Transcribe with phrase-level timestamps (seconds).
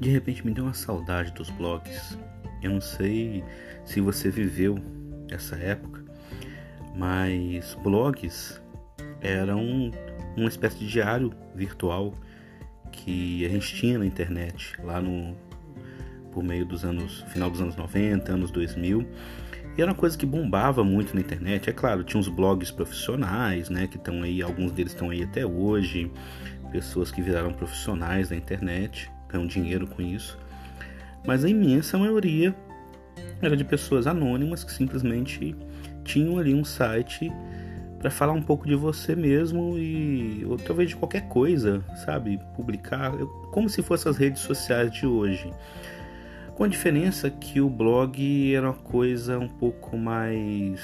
[0.00, 2.18] de repente me deu uma saudade dos blogs.
[2.62, 3.44] Eu não sei
[3.84, 4.78] se você viveu
[5.30, 6.04] essa época,
[6.94, 8.60] mas blogs
[9.20, 9.90] eram
[10.36, 12.14] uma espécie de diário virtual
[12.92, 15.36] que a gente tinha na internet lá no
[16.32, 19.06] por meio dos anos final dos anos 90, anos 2000.
[19.76, 21.68] E era uma coisa que bombava muito na internet.
[21.68, 25.46] É claro, tinha uns blogs profissionais, né, que estão aí, alguns deles estão aí até
[25.46, 26.10] hoje,
[26.70, 30.38] pessoas que viraram profissionais da internet, ganham dinheiro com isso.
[31.26, 32.54] Mas a imensa maioria
[33.42, 35.54] era de pessoas anônimas que simplesmente
[36.04, 37.30] tinham ali um site
[37.98, 42.38] para falar um pouco de você mesmo e ou talvez de qualquer coisa, sabe?
[42.54, 43.12] Publicar
[43.50, 45.52] como se fossem as redes sociais de hoje.
[46.54, 50.80] Com a diferença que o blog era uma coisa um pouco mais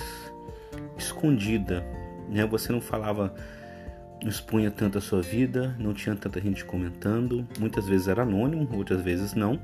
[0.99, 1.85] escondida,
[2.29, 2.45] né?
[2.47, 3.33] Você não falava,
[4.29, 9.03] expunha tanto a sua vida, não tinha tanta gente comentando, muitas vezes era anônimo, outras
[9.03, 9.59] vezes não.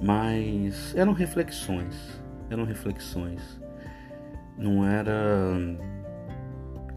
[0.00, 3.60] Mas eram reflexões, eram reflexões.
[4.56, 5.56] Não era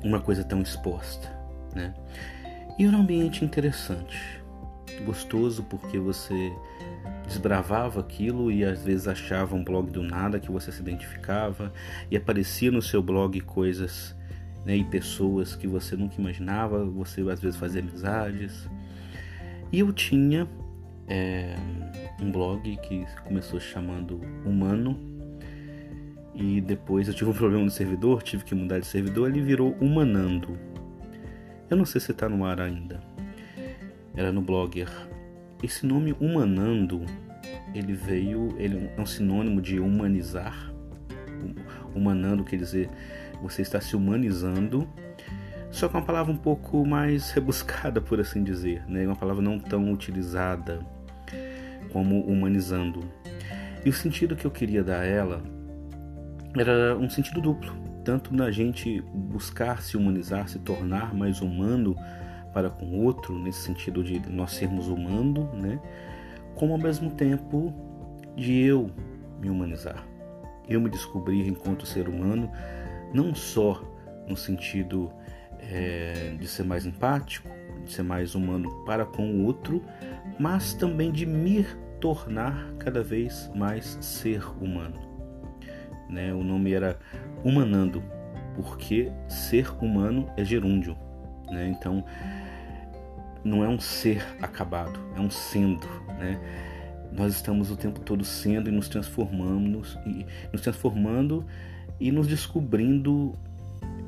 [0.03, 1.31] uma coisa tão exposta,
[1.75, 1.94] né?
[2.77, 4.41] E era um ambiente interessante,
[5.05, 6.52] gostoso porque você
[7.27, 11.71] desbravava aquilo e às vezes achava um blog do nada que você se identificava
[12.09, 14.16] e aparecia no seu blog coisas
[14.66, 18.70] né, pessoas que você nunca imaginava, você às vezes fazia amizades.
[19.72, 20.48] E eu tinha
[21.08, 21.56] é,
[22.22, 25.00] um blog que começou chamando Humano
[26.34, 29.76] e depois eu tive um problema no servidor, tive que mudar de servidor, ele virou
[29.80, 30.58] Humanando.
[31.70, 33.02] Eu não sei se está no ar ainda.
[34.16, 34.89] Era no Blogger.
[35.64, 37.06] Esse nome Humanando,
[37.73, 40.73] ele veio, ele é um sinônimo de humanizar.
[41.95, 42.89] Humanando quer dizer
[43.42, 44.88] você está se humanizando,
[45.72, 49.06] só que é uma palavra um pouco mais rebuscada, por assim dizer, né?
[49.06, 50.80] Uma palavra não tão utilizada
[51.92, 53.03] como humanizando.
[53.83, 55.42] E o sentido que eu queria dar a ela
[56.58, 57.73] era um sentido duplo,
[58.04, 61.95] tanto na gente buscar se humanizar, se tornar mais humano
[62.54, 65.80] para com o outro, nesse sentido de nós sermos humanos, né?
[66.55, 67.73] Como ao mesmo tempo
[68.36, 68.92] de eu
[69.39, 70.05] me humanizar,
[70.67, 72.52] eu me descobrir enquanto ser humano,
[73.14, 73.83] não só
[74.27, 75.11] no sentido
[75.60, 77.49] é, de ser mais empático,
[77.83, 79.83] de ser mais humano para com o outro,
[80.39, 81.66] mas também de me
[82.00, 85.11] tornar cada vez mais ser humano
[86.11, 86.33] né?
[86.33, 87.00] O nome era
[87.44, 88.04] Humanando,
[88.55, 90.95] porque ser humano é gerúndio,
[91.50, 91.67] né?
[91.67, 92.04] Então
[93.44, 95.88] não é um ser acabado, é um sendo,
[96.20, 96.39] né?
[97.11, 101.45] Nós estamos o tempo todo sendo e nos transformando e nos transformando
[102.02, 103.34] e nos descobrindo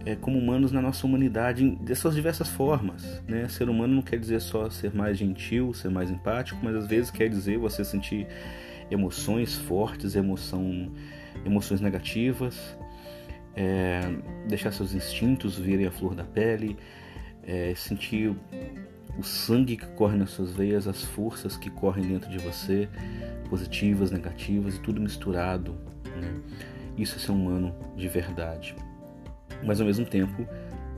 [0.04, 3.22] é, como humanos na nossa humanidade de suas diversas formas.
[3.28, 3.48] Né?
[3.48, 7.12] Ser humano não quer dizer só ser mais gentil, ser mais empático, mas às vezes
[7.12, 8.28] quer dizer você sentir
[8.90, 10.92] emoções fortes, emoção
[11.46, 12.78] emoções negativas,
[13.56, 14.02] é,
[14.48, 16.78] deixar seus instintos virem a flor da pele,
[17.46, 18.36] é, sentir
[19.18, 22.90] o sangue que corre nas suas veias, as forças que correm dentro de você,
[23.50, 25.76] positivas, negativas e tudo misturado.
[26.20, 26.34] Né?
[26.98, 28.76] Isso é ser humano de verdade.
[29.64, 30.48] Mas ao mesmo tempo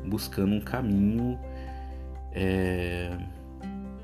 [0.05, 1.39] buscando um caminho,
[2.31, 3.17] é,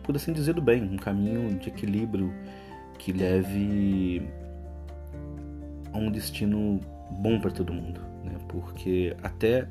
[0.04, 2.34] por assim dizer, do bem, um caminho de equilíbrio
[2.98, 4.28] que leve
[5.94, 6.80] a um destino
[7.12, 8.34] bom para todo mundo, né?
[8.48, 9.68] Porque até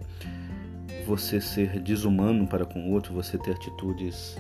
[1.07, 4.37] você ser desumano para com o outro, você ter atitudes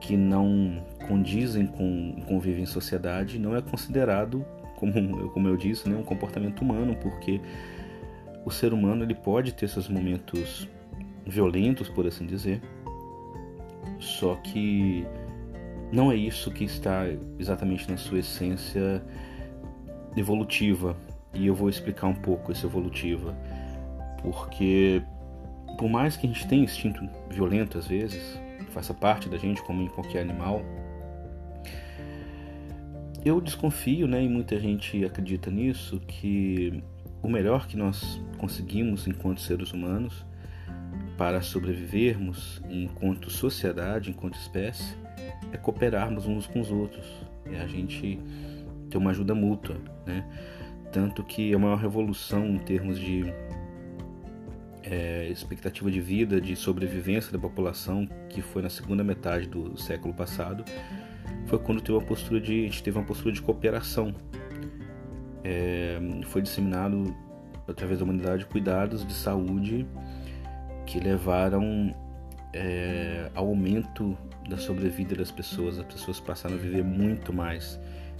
[0.00, 4.44] que não condizem com convívio em sociedade, não é considerado,
[4.78, 7.40] como, como eu disse, né, um comportamento humano, porque
[8.44, 10.68] o ser humano ele pode ter seus momentos
[11.26, 12.62] violentos, por assim dizer,
[13.98, 15.04] só que
[15.92, 17.04] não é isso que está
[17.38, 19.02] exatamente na sua essência
[20.16, 20.96] evolutiva.
[21.34, 23.36] E eu vou explicar um pouco essa evolutiva,
[24.22, 25.02] porque
[25.76, 29.82] por mais que a gente tenha instinto violento às vezes, faça parte da gente como
[29.82, 30.62] em qualquer animal,
[33.24, 36.82] eu desconfio, né, e muita gente acredita nisso, que
[37.22, 40.24] o melhor que nós conseguimos enquanto seres humanos
[41.16, 44.96] para sobrevivermos enquanto sociedade, enquanto espécie,
[45.52, 47.06] é cooperarmos uns com os outros.
[47.46, 48.20] É a gente
[48.88, 49.76] ter uma ajuda mútua,
[50.06, 50.24] né?
[50.92, 53.24] Tanto que a maior revolução em termos de
[54.82, 60.14] é, expectativa de vida, de sobrevivência da população, que foi na segunda metade do século
[60.14, 60.64] passado,
[61.46, 64.14] foi quando teve uma postura de, a gente teve uma postura de cooperação.
[65.44, 67.14] É, foi disseminado
[67.66, 69.86] através da humanidade cuidados de saúde
[70.86, 71.94] que levaram
[72.52, 74.16] é, aumento
[74.48, 75.78] da sobrevida das pessoas.
[75.78, 77.78] As pessoas passaram a viver muito mais,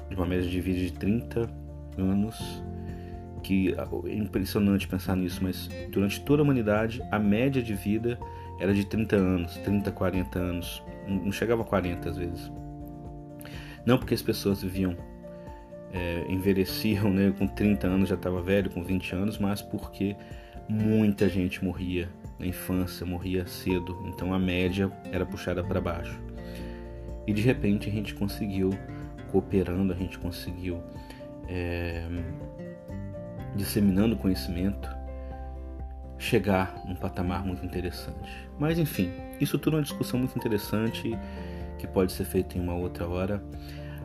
[0.08, 1.50] de uma média de vida de 30
[1.98, 2.62] anos,
[3.42, 3.74] que
[4.06, 8.18] é impressionante pensar nisso, mas durante toda a humanidade a média de vida
[8.60, 12.52] era de 30 anos, 30, 40 anos, não chegava a 40 às vezes.
[13.88, 14.94] Não porque as pessoas viviam,
[15.94, 20.14] é, envelheciam, né, com 30 anos já estava velho, com 20 anos, mas porque
[20.68, 22.06] muita gente morria
[22.38, 26.20] na infância, morria cedo, então a média era puxada para baixo.
[27.26, 28.74] E de repente a gente conseguiu,
[29.32, 30.82] cooperando, a gente conseguiu
[31.48, 32.06] é,
[33.56, 34.86] disseminando conhecimento,
[36.18, 38.46] chegar num patamar muito interessante.
[38.58, 39.10] Mas enfim,
[39.40, 41.16] isso tudo é uma discussão muito interessante
[41.78, 43.42] que pode ser feita em uma outra hora.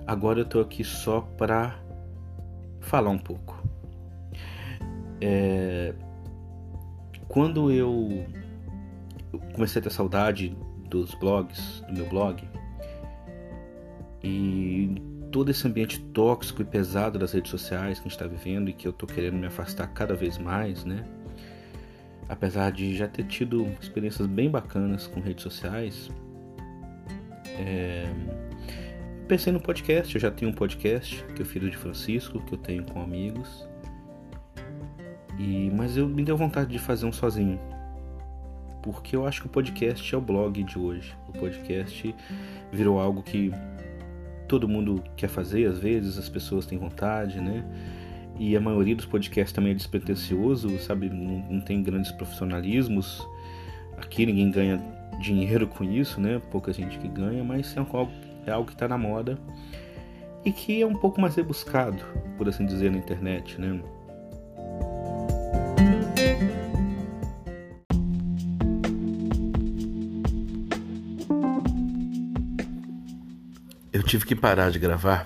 [0.06, 1.80] Agora eu estou aqui só para
[2.82, 3.64] falar um pouco.
[5.22, 5.94] É,
[7.28, 8.26] quando eu
[9.54, 10.56] comecei a ter saudade
[10.90, 12.44] dos blogs, do meu blog,
[14.22, 14.96] e
[15.32, 18.74] todo esse ambiente tóxico e pesado das redes sociais que a gente está vivendo e
[18.74, 21.04] que eu estou querendo me afastar cada vez mais, né?
[22.30, 26.10] Apesar de já ter tido experiências bem bacanas com redes sociais,
[27.48, 28.06] é...
[29.28, 30.14] pensei no podcast.
[30.14, 33.68] Eu já tenho um podcast que o Filho de Francisco, que eu tenho com amigos.
[35.40, 37.60] E mas eu me deu vontade de fazer um sozinho,
[38.84, 41.16] porque eu acho que o podcast é o blog de hoje.
[41.28, 42.14] O podcast
[42.72, 43.52] virou algo que
[44.48, 47.64] todo mundo quer fazer, às vezes as pessoas têm vontade, né?
[48.38, 51.10] E a maioria dos podcasts também é despretensioso, sabe?
[51.10, 53.26] Não, não tem grandes profissionalismos.
[53.98, 54.82] Aqui ninguém ganha
[55.20, 56.42] dinheiro com isso, né?
[56.52, 58.12] Pouca gente que ganha, mas é algo,
[58.50, 59.38] é algo que está na moda
[60.46, 62.04] e que é um pouco mais rebuscado,
[62.38, 63.80] por assim dizer, na internet, né?
[73.92, 75.26] Eu tive que parar de gravar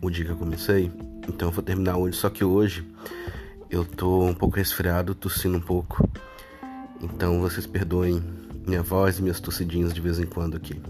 [0.00, 0.90] o dia que eu comecei,
[1.28, 2.16] então eu vou terminar hoje.
[2.16, 2.86] Só que hoje
[3.70, 6.08] eu tô um pouco resfriado, tossindo um pouco.
[7.00, 8.22] Então vocês perdoem
[8.66, 10.80] minha voz e minhas tossidinhas de vez em quando aqui.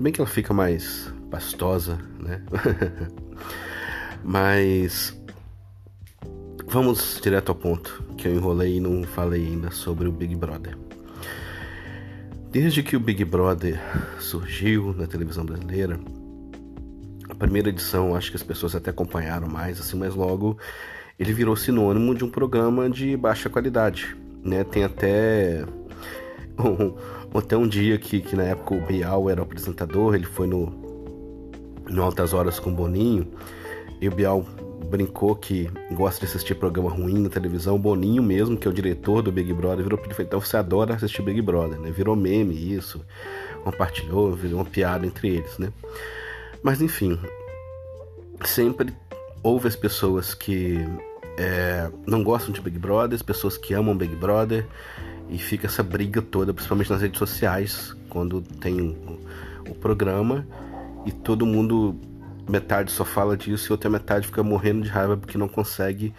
[0.00, 2.42] Se bem que ela fica mais pastosa, né?
[4.24, 5.14] Mas
[6.66, 10.74] vamos direto ao ponto, que eu enrolei e não falei ainda sobre o Big Brother.
[12.50, 13.78] Desde que o Big Brother
[14.18, 16.00] surgiu na televisão brasileira,
[17.28, 20.56] a primeira edição acho que as pessoas até acompanharam mais, assim, mas logo
[21.18, 24.64] ele virou sinônimo de um programa de baixa qualidade, né?
[24.64, 25.62] Tem até
[26.58, 26.96] um,
[27.38, 30.66] até um dia que, que na época o Bial era o apresentador, ele foi no,
[31.88, 33.26] no Altas Horas com o Boninho,
[34.00, 34.44] e o Bial
[34.90, 37.76] brincou que gosta de assistir programa ruim na televisão.
[37.76, 40.94] O Boninho mesmo, que é o diretor do Big Brother, virou ele então você adora
[40.94, 41.90] assistir Big Brother, né?
[41.90, 43.00] Virou meme isso,
[43.62, 45.72] compartilhou, virou uma piada entre eles, né?
[46.62, 47.18] Mas enfim,
[48.44, 48.92] sempre
[49.42, 50.84] houve as pessoas que
[51.40, 54.66] é, não gostam de Big Brother, as pessoas que amam Big Brother,
[55.30, 59.18] e fica essa briga toda, principalmente nas redes sociais, quando tem o,
[59.70, 60.46] o programa
[61.06, 61.98] e todo mundo
[62.46, 66.12] metade só fala disso e outra metade fica morrendo de raiva porque não consegue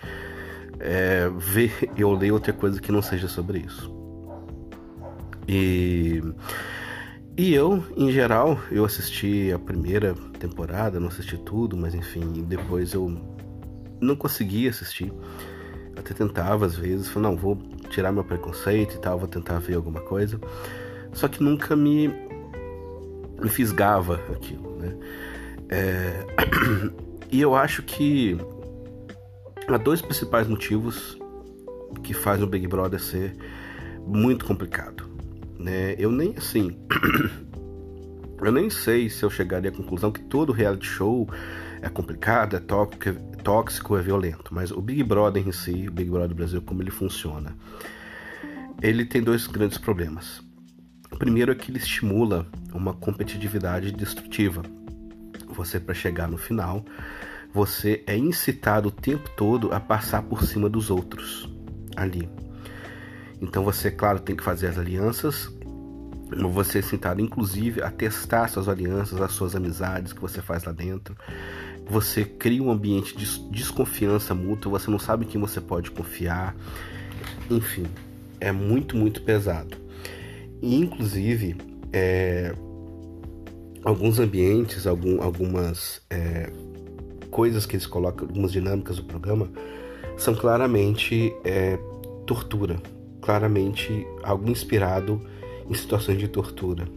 [0.79, 3.93] é, ver ou ler outra coisa que não seja sobre isso.
[5.47, 6.23] E,
[7.37, 12.93] e eu, em geral, eu assisti a primeira temporada, não assisti tudo, mas enfim, depois
[12.93, 13.21] eu
[14.01, 15.13] não consegui assistir.
[15.95, 17.55] Até tentava às vezes, falei, não, vou
[17.89, 20.39] tirar meu preconceito e tal, vou tentar ver alguma coisa.
[21.13, 22.07] Só que nunca me,
[23.39, 24.97] me fisgava aquilo, né?
[25.69, 26.25] É...
[27.31, 28.37] e eu acho que
[29.67, 31.17] há dois principais motivos
[32.03, 33.35] que fazem o Big Brother ser
[34.05, 35.09] muito complicado.
[35.59, 35.95] Né?
[35.97, 36.77] Eu nem assim.
[38.47, 41.29] eu nem sei se eu chegaria à conclusão que todo reality show
[41.81, 44.53] é complicado, é tóxico, é tóxico, é violento.
[44.53, 47.55] Mas o Big Brother em si, o Big Brother Brasil, como ele funciona,
[48.81, 50.41] ele tem dois grandes problemas.
[51.11, 54.63] O primeiro é que ele estimula uma competitividade destrutiva
[55.53, 56.83] você para chegar no final,
[57.53, 61.49] você é incitado o tempo todo a passar por cima dos outros
[61.95, 62.29] ali.
[63.41, 65.51] Então você, claro, tem que fazer as alianças,
[66.49, 71.15] você incitado inclusive a testar suas alianças, as suas amizades que você faz lá dentro.
[71.89, 76.55] Você cria um ambiente de desconfiança mútua, você não sabe em quem você pode confiar.
[77.49, 77.85] Enfim,
[78.39, 79.77] é muito, muito pesado.
[80.61, 81.57] E, inclusive,
[81.91, 82.55] é,
[83.83, 86.51] alguns ambientes, algum, algumas é,
[87.29, 89.49] coisas que eles colocam, algumas dinâmicas do programa,
[90.17, 91.77] são claramente é,
[92.25, 92.77] tortura,
[93.21, 95.21] claramente algo inspirado
[95.71, 96.87] em situações de tortura.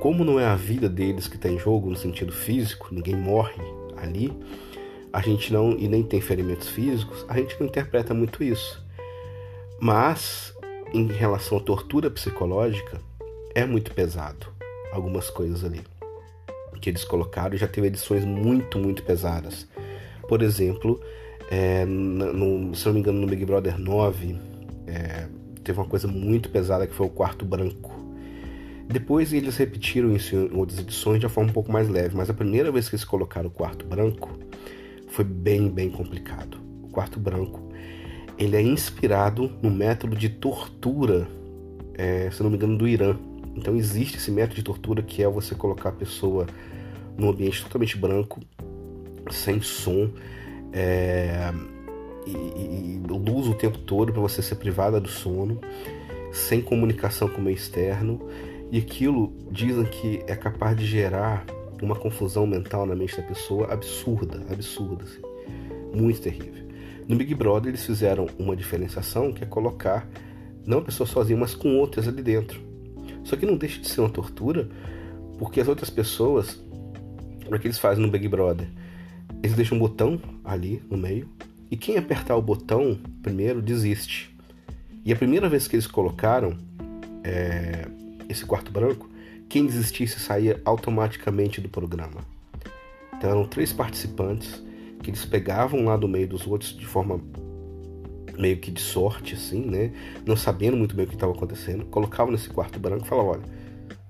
[0.00, 3.62] Como não é a vida deles que está em jogo no sentido físico, ninguém morre
[3.96, 4.32] ali,
[5.12, 8.84] a gente não e nem tem ferimentos físicos, a gente não interpreta muito isso.
[9.80, 10.52] Mas
[10.92, 13.00] em relação à tortura psicológica,
[13.54, 14.46] é muito pesado
[14.92, 15.80] algumas coisas ali
[16.82, 17.56] que eles colocaram.
[17.56, 19.66] Já teve edições muito, muito pesadas.
[20.28, 21.00] Por exemplo,
[21.50, 24.36] é, no, se não me engano, no Big Brother 9,
[24.88, 25.28] é,
[25.62, 28.02] teve uma coisa muito pesada que foi o quarto branco.
[28.88, 32.28] Depois eles repetiram isso em outras edições de uma forma um pouco mais leve, mas
[32.28, 34.30] a primeira vez que eles colocaram o quarto branco
[35.08, 36.58] foi bem, bem complicado.
[36.82, 37.72] O quarto branco
[38.38, 41.28] ele é inspirado no método de tortura,
[41.94, 43.16] é, se não me engano, do Irã.
[43.54, 46.46] Então existe esse método de tortura que é você colocar a pessoa
[47.16, 48.40] num ambiente totalmente branco,
[49.30, 50.10] sem som,
[50.72, 51.52] é,
[52.26, 55.60] e, e, luz o tempo todo para você ser privada do sono,
[56.32, 58.20] sem comunicação com o meio externo,
[58.70, 61.44] e aquilo dizem que é capaz de gerar
[61.82, 65.20] uma confusão mental na mente da pessoa absurda, absurda, assim,
[65.94, 66.62] muito terrível.
[67.08, 70.08] No Big Brother eles fizeram uma diferenciação que é colocar
[70.64, 72.60] não a pessoa sozinha, mas com outras ali dentro.
[73.24, 74.68] Só que não deixa de ser uma tortura,
[75.38, 76.62] porque as outras pessoas,
[77.46, 78.68] o que eles fazem no Big Brother?
[79.42, 81.28] Eles deixam um botão ali no meio,
[81.72, 84.36] e quem apertar o botão primeiro desiste.
[85.06, 86.54] E a primeira vez que eles colocaram
[87.24, 87.88] é,
[88.28, 89.08] esse quarto branco,
[89.48, 92.20] quem desistisse saía automaticamente do programa.
[93.16, 94.62] Então eram três participantes
[95.02, 97.18] que eles pegavam lá do meio dos outros de forma
[98.38, 99.92] meio que de sorte, assim, né?
[100.26, 103.42] Não sabendo muito bem o que estava acontecendo, colocavam nesse quarto branco e falavam: olha,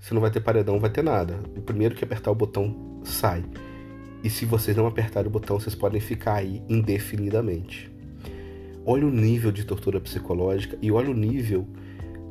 [0.00, 1.38] você não vai ter paredão, não vai ter nada.
[1.56, 3.44] O primeiro que apertar o botão sai.
[4.22, 7.90] E se vocês não apertarem o botão, vocês podem ficar aí indefinidamente.
[8.84, 11.66] Olha o nível de tortura psicológica e olha o nível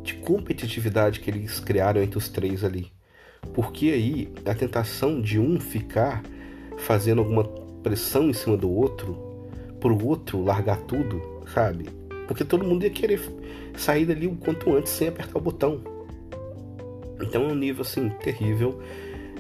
[0.03, 2.91] de competitividade que eles criaram entre os três ali.
[3.53, 6.24] Porque aí a tentação de um ficar
[6.77, 7.43] fazendo alguma
[7.83, 11.21] pressão em cima do outro, pro outro largar tudo,
[11.53, 11.86] sabe?
[12.27, 13.21] Porque todo mundo ia querer
[13.75, 15.81] sair dali o quanto antes sem apertar o botão.
[17.21, 18.81] Então é um nível assim terrível.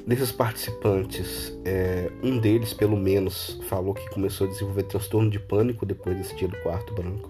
[0.05, 5.85] Desses participantes, é, um deles, pelo menos, falou que começou a desenvolver transtorno de pânico
[5.85, 7.29] depois desse dia do quarto branco.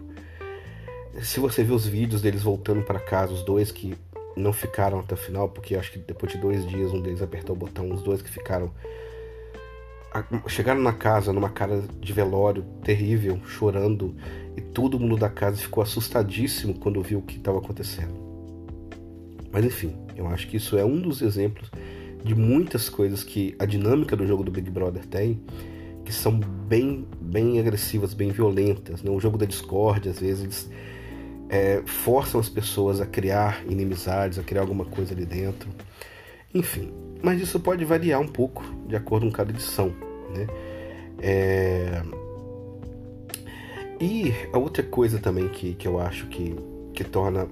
[1.21, 3.93] Se você ver os vídeos deles voltando para casa, os dois que
[4.37, 7.55] não ficaram até o final, porque acho que depois de dois dias um deles apertou
[7.55, 8.71] o botão, os dois que ficaram
[10.47, 14.13] chegaram na casa numa cara de velório terrível, chorando,
[14.57, 18.13] e todo mundo da casa ficou assustadíssimo quando viu o que estava acontecendo.
[19.51, 21.69] Mas enfim, eu acho que isso é um dos exemplos
[22.23, 25.41] de muitas coisas que a dinâmica do jogo do Big Brother tem,
[26.05, 29.01] que são bem, bem agressivas, bem violentas.
[29.01, 29.09] Né?
[29.09, 30.69] O jogo da Discord, às vezes,
[31.49, 35.69] é, forçam as pessoas a criar inimizades, a criar alguma coisa ali dentro.
[36.53, 39.93] Enfim, mas isso pode variar um pouco de acordo com cada edição,
[40.33, 40.47] né?
[41.19, 42.01] É...
[43.99, 46.55] E a outra coisa também que, que eu acho que,
[46.93, 47.47] que torna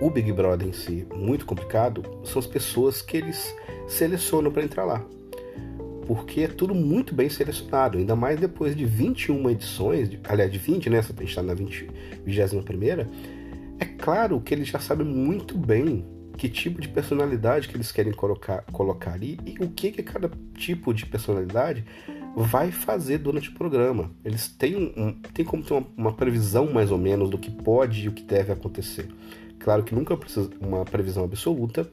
[0.00, 3.54] o Big Brother em si muito complicado são as pessoas que eles
[3.88, 5.04] selecionam para entrar lá.
[6.06, 10.88] Porque é tudo muito bem selecionado, ainda mais depois de 21 edições, aliás, de 20,
[10.88, 10.98] né?
[10.98, 11.90] A gente está na 20,
[12.24, 13.08] 21 primeira.
[13.78, 16.04] É claro que eles já sabem muito bem
[16.36, 20.30] que tipo de personalidade que eles querem colocar, colocar ali e o que, que cada
[20.54, 21.84] tipo de personalidade
[22.36, 24.10] vai fazer durante o programa.
[24.24, 28.04] Eles têm, um, têm como ter uma, uma, previsão mais ou menos do que pode
[28.04, 29.08] e o que deve acontecer.
[29.58, 31.90] Claro que nunca precisa uma previsão absoluta,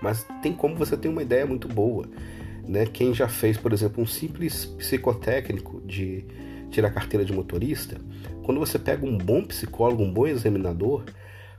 [0.00, 2.06] mas tem como você ter uma ideia muito boa.
[2.66, 2.86] Né?
[2.86, 6.24] Quem já fez, por exemplo, um simples psicotécnico de
[6.70, 8.00] tirar carteira de motorista,
[8.42, 11.04] quando você pega um bom psicólogo, um bom examinador,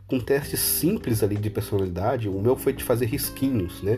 [0.07, 3.97] com testes simples ali de personalidade, o meu foi de fazer risquinhos, né?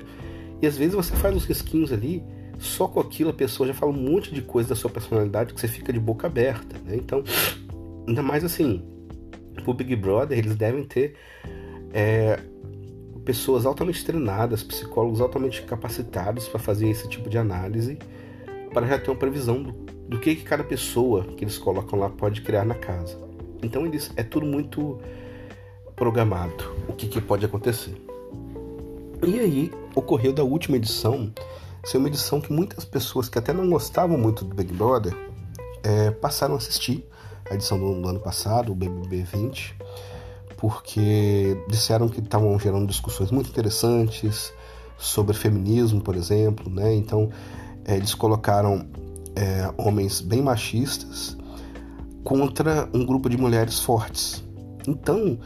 [0.61, 2.23] E às vezes você faz os risquinhos ali,
[2.57, 5.59] só com aquilo a pessoa já fala um monte de coisa da sua personalidade que
[5.59, 6.95] você fica de boca aberta, né?
[6.95, 7.23] Então,
[8.07, 8.83] ainda mais assim,
[9.63, 11.15] pro Big Brother eles devem ter
[11.93, 12.39] é,
[13.27, 17.99] pessoas altamente treinadas, psicólogos altamente capacitados para fazer esse tipo de análise,
[18.73, 19.73] para já ter uma previsão do,
[20.07, 23.19] do que, que cada pessoa que eles colocam lá pode criar na casa.
[23.61, 24.97] Então eles é tudo muito
[25.93, 28.01] programado o que, que pode acontecer.
[29.21, 31.29] E aí ocorreu da última edição
[31.83, 35.13] ser uma edição que muitas pessoas que até não gostavam muito do Big Brother
[35.83, 37.05] é, passaram a assistir
[37.49, 39.75] a edição do, do ano passado, o BBB 20,
[40.57, 44.51] porque disseram que estavam gerando discussões muito interessantes
[44.97, 46.93] sobre feminismo, por exemplo, né?
[46.95, 47.29] Então
[47.85, 48.85] é, eles colocaram
[49.35, 51.37] é, homens bem machistas
[52.23, 54.43] contra um grupo de mulheres fortes.
[54.87, 55.37] Então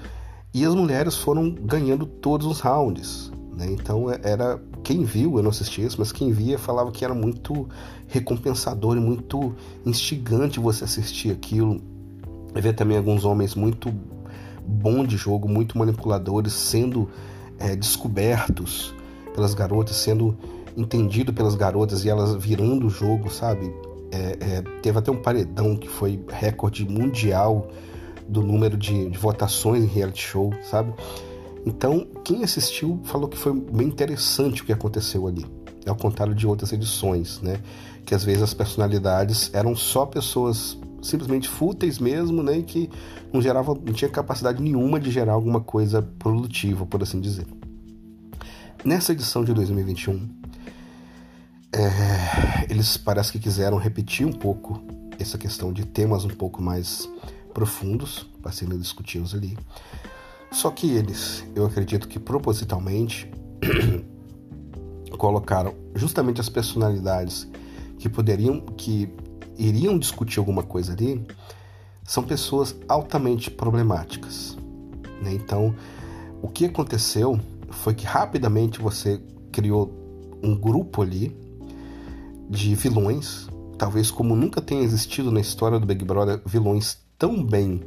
[0.53, 3.31] E as mulheres foram ganhando todos os rounds.
[3.55, 3.67] Né?
[3.71, 7.13] Então é, era quem viu, eu não assisti isso, mas quem via falava que era
[7.13, 7.69] muito
[8.07, 11.81] recompensador e muito instigante você assistir aquilo.
[12.53, 13.93] Ver também alguns homens muito
[14.65, 17.09] bom de jogo, muito manipuladores, sendo
[17.59, 18.93] é, descobertos
[19.33, 20.37] pelas garotas, sendo
[20.75, 23.73] entendido pelas garotas e elas virando o jogo, sabe?
[24.11, 27.69] É, é, teve até um paredão que foi recorde mundial
[28.27, 30.93] do número de, de, votações em reality show, sabe?
[31.65, 35.45] Então, quem assistiu falou que foi bem interessante o que aconteceu ali.
[35.85, 37.59] Ao contrário de outras edições, né?
[38.05, 42.59] Que às vezes as personalidades eram só pessoas simplesmente fúteis mesmo, né?
[42.59, 42.89] E que
[43.31, 47.45] não gerava, não tinha capacidade nenhuma de gerar alguma coisa produtiva, por assim dizer.
[48.83, 50.29] Nessa edição de 2021,
[51.73, 54.81] é, eles parece que quiseram repetir um pouco
[55.19, 57.07] essa questão de temas um pouco mais
[57.53, 59.57] profundos para serem discutidos ali.
[60.51, 63.31] Só que eles, eu acredito que propositalmente,
[65.17, 67.47] colocaram justamente as personalidades
[67.99, 69.07] que poderiam, que
[69.57, 71.25] iriam discutir alguma coisa ali,
[72.03, 74.57] são pessoas altamente problemáticas.
[75.21, 75.33] Né?
[75.33, 75.75] Então,
[76.41, 77.39] o que aconteceu
[77.69, 79.93] foi que rapidamente você criou
[80.43, 81.35] um grupo ali
[82.49, 87.81] de vilões, talvez como nunca tenha existido na história do Big Brother, vilões tão bem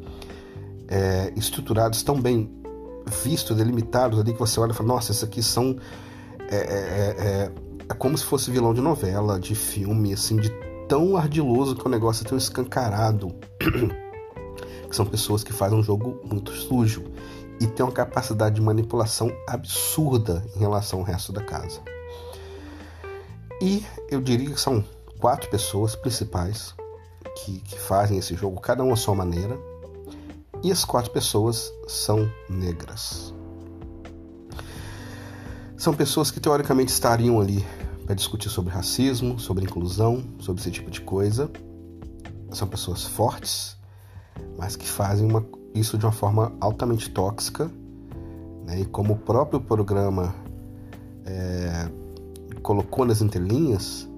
[0.88, 2.50] é, estruturados, tão bem
[3.22, 5.76] vistos, delimitados ali, que você olha e fala, nossa, esses aqui são.
[6.48, 7.52] É, é, é, é,
[7.88, 10.50] é como se fosse vilão de novela, de filme, assim, de
[10.88, 13.34] tão ardiloso que o negócio é tão escancarado.
[14.94, 17.04] que são pessoas que fazem um jogo muito sujo
[17.60, 21.80] e têm uma capacidade de manipulação absurda em relação ao resto da casa.
[23.60, 24.84] E eu diria que são
[25.18, 26.74] quatro pessoas principais
[27.36, 29.58] que, que fazem esse jogo, cada uma à sua maneira.
[30.62, 33.34] E as quatro pessoas são negras.
[35.76, 37.66] São pessoas que teoricamente estariam ali
[38.04, 41.50] para discutir sobre racismo, sobre inclusão, sobre esse tipo de coisa.
[42.52, 43.76] São pessoas fortes,
[44.58, 47.70] mas que fazem uma, isso de uma forma altamente tóxica.
[48.66, 48.80] Né?
[48.80, 50.34] E como o próprio programa
[51.24, 51.88] é,
[52.62, 54.08] colocou nas entrelinhas,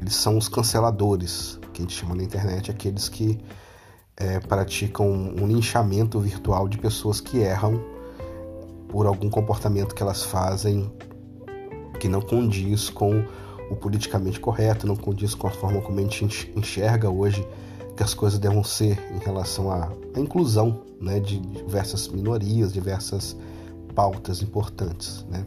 [0.00, 3.38] eles são os canceladores, que a gente chama na internet, aqueles que
[4.16, 7.80] é, praticam um linchamento virtual de pessoas que erram
[8.88, 10.92] por algum comportamento que elas fazem
[12.02, 13.24] que não condiz com
[13.70, 17.46] o politicamente correto, não condiz com a forma como a gente enxerga hoje
[17.96, 23.36] que as coisas devem ser em relação à, à inclusão né, de diversas minorias, diversas
[23.94, 25.24] pautas importantes.
[25.30, 25.46] Né?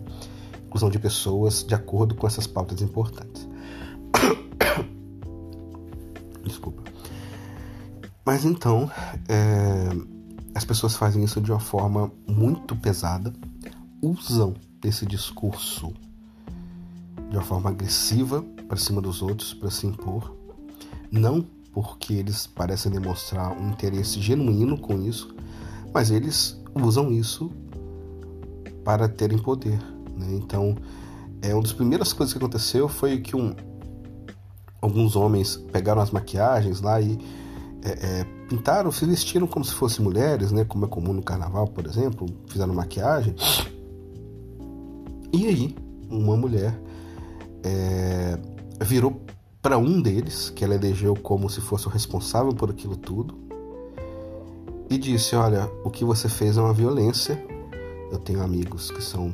[0.66, 3.50] inclusão de pessoas de acordo com essas pautas importantes.
[6.42, 6.84] Desculpa.
[8.26, 8.90] Mas então,
[9.28, 9.90] é,
[10.56, 13.34] as pessoas fazem isso de uma forma muito pesada,
[14.02, 15.94] usam esse discurso
[17.30, 20.36] de uma forma agressiva para cima dos outros, para se impor,
[21.12, 25.36] não porque eles parecem demonstrar um interesse genuíno com isso,
[25.94, 27.52] mas eles usam isso
[28.84, 29.80] para terem poder,
[30.16, 30.28] né?
[30.32, 30.76] Então,
[31.42, 33.54] é, uma das primeiras coisas que aconteceu foi que um,
[34.82, 37.20] alguns homens pegaram as maquiagens lá e
[37.84, 40.66] é, é, pintaram, se vestiram como se fossem mulheres, né?
[40.66, 43.36] como é comum no carnaval, por exemplo, fizeram maquiagem.
[45.32, 45.76] E aí,
[46.10, 46.80] uma mulher
[47.66, 48.38] é,
[48.84, 49.22] virou
[49.62, 53.36] para um deles, que ela elegeu como se fosse o responsável por aquilo tudo,
[54.90, 57.44] e disse: Olha, o que você fez é uma violência.
[58.12, 59.34] Eu tenho amigos que são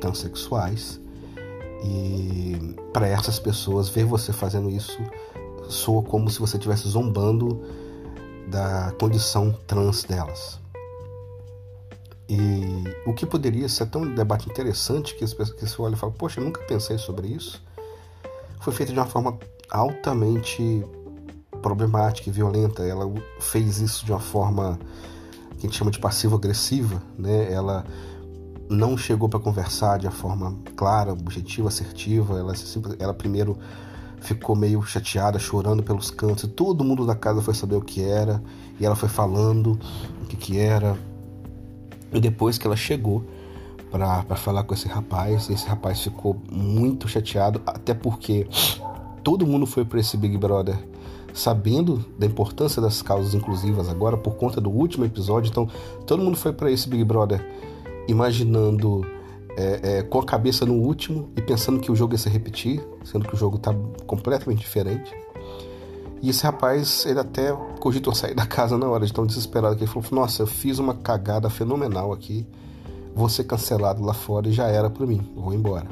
[0.00, 1.00] transexuais.
[1.84, 4.98] E para essas pessoas, ver você fazendo isso
[5.68, 7.62] soa como se você estivesse zombando
[8.48, 10.58] da condição trans delas.
[12.28, 15.94] E o que poderia ser tão um debate interessante que, as pessoas, que você olha
[15.94, 17.62] e fala, poxa, eu nunca pensei sobre isso,
[18.60, 19.38] foi feito de uma forma
[19.70, 20.84] altamente
[21.62, 22.82] problemática e violenta.
[22.82, 24.78] Ela fez isso de uma forma
[25.58, 27.52] que a gente chama de passivo-agressiva, né?
[27.52, 27.84] Ela
[28.70, 32.38] não chegou para conversar de uma forma clara, objetiva, assertiva.
[32.38, 32.52] Ela,
[32.98, 33.58] ela primeiro
[34.20, 36.44] ficou meio chateada, chorando pelos cantos.
[36.44, 38.42] E todo mundo da casa foi saber o que era.
[38.78, 39.78] E ela foi falando
[40.22, 40.96] o que, que era.
[42.12, 43.24] E depois que ela chegou
[43.90, 48.46] para falar com esse rapaz, esse rapaz ficou muito chateado, até porque
[49.22, 50.78] todo mundo foi para esse Big Brother
[51.32, 55.48] sabendo da importância das causas inclusivas agora por conta do último episódio.
[55.48, 55.68] Então,
[56.06, 57.44] todo mundo foi para esse Big Brother
[58.08, 59.06] imaginando
[59.56, 62.82] é, é, com a cabeça no último e pensando que o jogo ia se repetir,
[63.04, 63.74] sendo que o jogo está
[64.06, 65.14] completamente diferente.
[66.20, 69.84] E esse rapaz, ele até cogitou sair da casa na hora de tão desesperado que
[69.84, 72.46] ele falou: Nossa, eu fiz uma cagada fenomenal aqui,
[73.18, 75.88] vou ser cancelado lá fora e já era para mim, vou embora.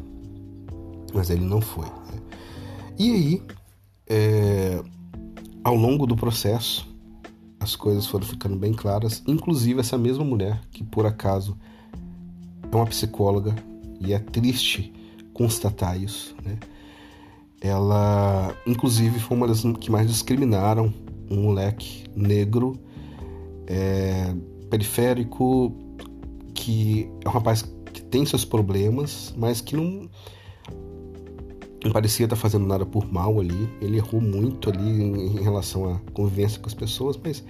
[1.13, 1.87] Mas ele não foi.
[1.87, 2.21] Né?
[2.99, 3.43] E aí,
[4.09, 4.81] é,
[5.65, 6.89] ao longo do processo,
[7.59, 11.57] as coisas foram ficando bem claras, inclusive essa mesma mulher, que por acaso
[12.71, 13.55] é uma psicóloga,
[14.01, 14.93] e é triste
[15.33, 16.59] constatar isso, né?
[17.61, 20.93] Ela, inclusive, foi uma das que mais discriminaram
[21.31, 22.79] um moleque negro,
[23.67, 24.35] é,
[24.69, 25.75] periférico,
[26.57, 30.09] que é um rapaz que tem seus problemas, mas que não,
[31.85, 33.69] não parecia estar fazendo nada por mal ali.
[33.81, 37.45] Ele errou muito ali em, em relação à convivência com as pessoas, mas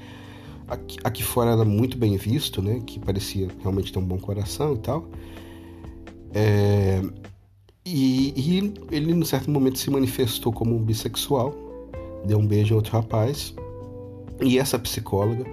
[0.69, 2.83] aqui, aqui fora era muito bem visto, né?
[2.85, 5.09] Que parecia realmente ter um bom coração e tal.
[6.35, 7.01] É,
[7.85, 11.55] e, e, ele, em certo momento, se manifestou como um bissexual,
[12.27, 13.55] deu um beijo a outro rapaz,
[14.43, 15.45] e essa psicóloga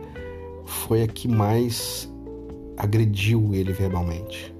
[0.65, 2.11] foi a que mais
[2.77, 4.53] agrediu ele verbalmente.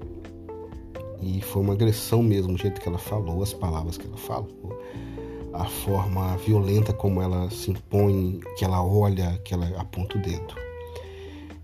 [1.20, 4.78] E foi uma agressão mesmo, o jeito que ela falou, as palavras que ela falou,
[5.52, 10.54] a forma violenta como ela se impõe, que ela olha, que ela aponta o dedo.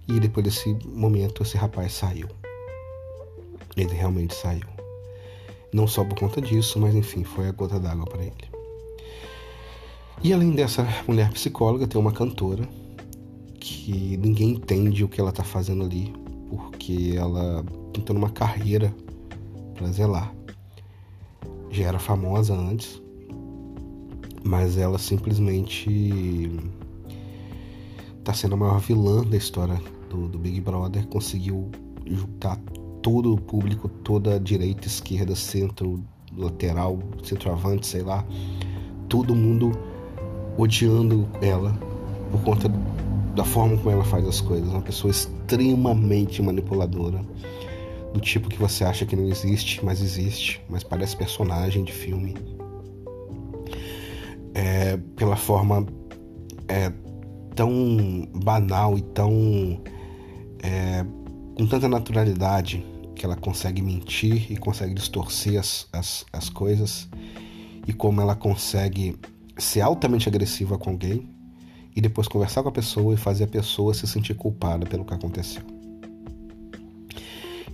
[0.08, 2.28] E depois desse momento, esse rapaz saiu.
[3.76, 4.66] Ele realmente saiu.
[5.72, 8.50] Não só por conta disso, mas enfim, foi a gota d'água para ele.
[10.22, 12.68] E além dessa mulher psicóloga, tem uma cantora
[13.58, 16.12] que ninguém entende o que ela tá fazendo ali,
[16.90, 18.92] porque ela tentou uma carreira
[19.74, 20.34] para zelar.
[21.70, 23.00] Já era famosa antes,
[24.42, 26.50] mas ela simplesmente
[28.24, 31.06] tá sendo a maior vilã da história do, do Big Brother.
[31.06, 31.70] Conseguiu
[32.04, 32.58] juntar
[33.00, 36.02] todo o público, toda a direita, esquerda, centro,
[36.36, 38.24] lateral, centroavante, sei lá,
[39.08, 39.70] todo mundo
[40.58, 41.72] odiando ela
[42.32, 42.68] por conta
[43.34, 44.68] da forma como ela faz as coisas.
[44.68, 47.24] Uma pessoa extremamente manipuladora,
[48.12, 52.36] do tipo que você acha que não existe, mas existe, mas parece personagem de filme.
[54.52, 55.86] É, pela forma
[56.68, 56.92] é,
[57.54, 59.80] tão banal e tão
[60.62, 61.04] é,
[61.56, 67.08] com tanta naturalidade que ela consegue mentir e consegue distorcer as, as, as coisas
[67.86, 69.16] e como ela consegue
[69.56, 71.28] ser altamente agressiva com alguém
[72.00, 75.12] e depois conversar com a pessoa e fazer a pessoa se sentir culpada pelo que
[75.12, 75.62] aconteceu.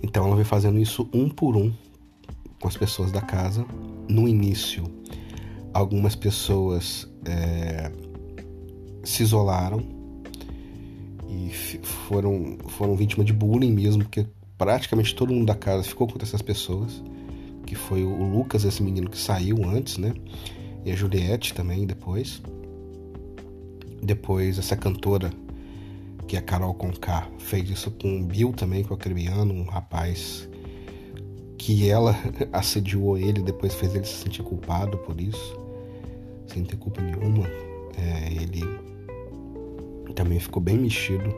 [0.03, 1.73] Então ela vem fazendo isso um por um
[2.59, 3.65] com as pessoas da casa.
[4.09, 4.83] No início,
[5.73, 7.89] algumas pessoas é,
[9.01, 9.81] se isolaram
[11.29, 11.49] e
[11.81, 14.25] foram, foram vítimas de bullying mesmo, porque
[14.57, 17.01] praticamente todo mundo da casa ficou com essas pessoas,
[17.65, 20.13] que foi o Lucas, esse menino que saiu antes, né?
[20.83, 22.41] E a Juliette também depois.
[24.01, 25.31] Depois essa cantora,
[26.27, 29.63] que é a Carol Conká, fez isso com o Bill também, com o Acribiano, um
[29.63, 30.47] rapaz
[31.57, 32.15] que ela
[32.53, 35.59] assediou ele, depois fez ele se sentir culpado por isso,
[36.47, 37.47] sem ter culpa nenhuma.
[37.97, 38.63] É, ele
[40.13, 41.33] também ficou bem mexido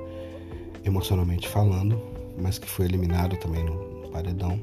[0.84, 4.60] emocionalmente falando mas que foi eliminado também no paredão.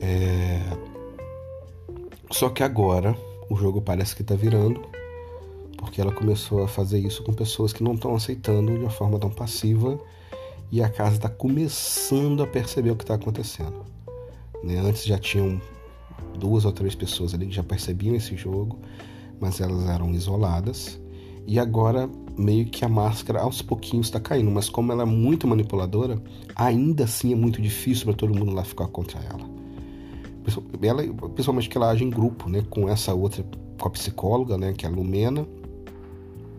[0.00, 0.60] É...
[2.30, 3.16] Só que agora
[3.48, 4.82] o jogo parece que está virando,
[5.76, 9.18] porque ela começou a fazer isso com pessoas que não estão aceitando de uma forma
[9.18, 9.98] tão passiva
[10.70, 13.84] e a casa está começando a perceber o que está acontecendo.
[14.64, 14.78] Né?
[14.78, 15.60] Antes já tinham
[16.38, 18.78] duas ou três pessoas ali que já percebiam esse jogo,
[19.40, 20.98] mas elas eram isoladas
[21.46, 25.46] e agora meio que a máscara aos pouquinhos está caindo, mas como ela é muito
[25.46, 26.20] manipuladora,
[26.54, 29.48] ainda assim é muito difícil para todo mundo lá ficar contra ela.
[30.82, 31.02] ela.
[31.30, 33.44] Principalmente que ela age em grupo, né, com essa outra,
[33.78, 35.46] com a psicóloga, né, que é a Lumena,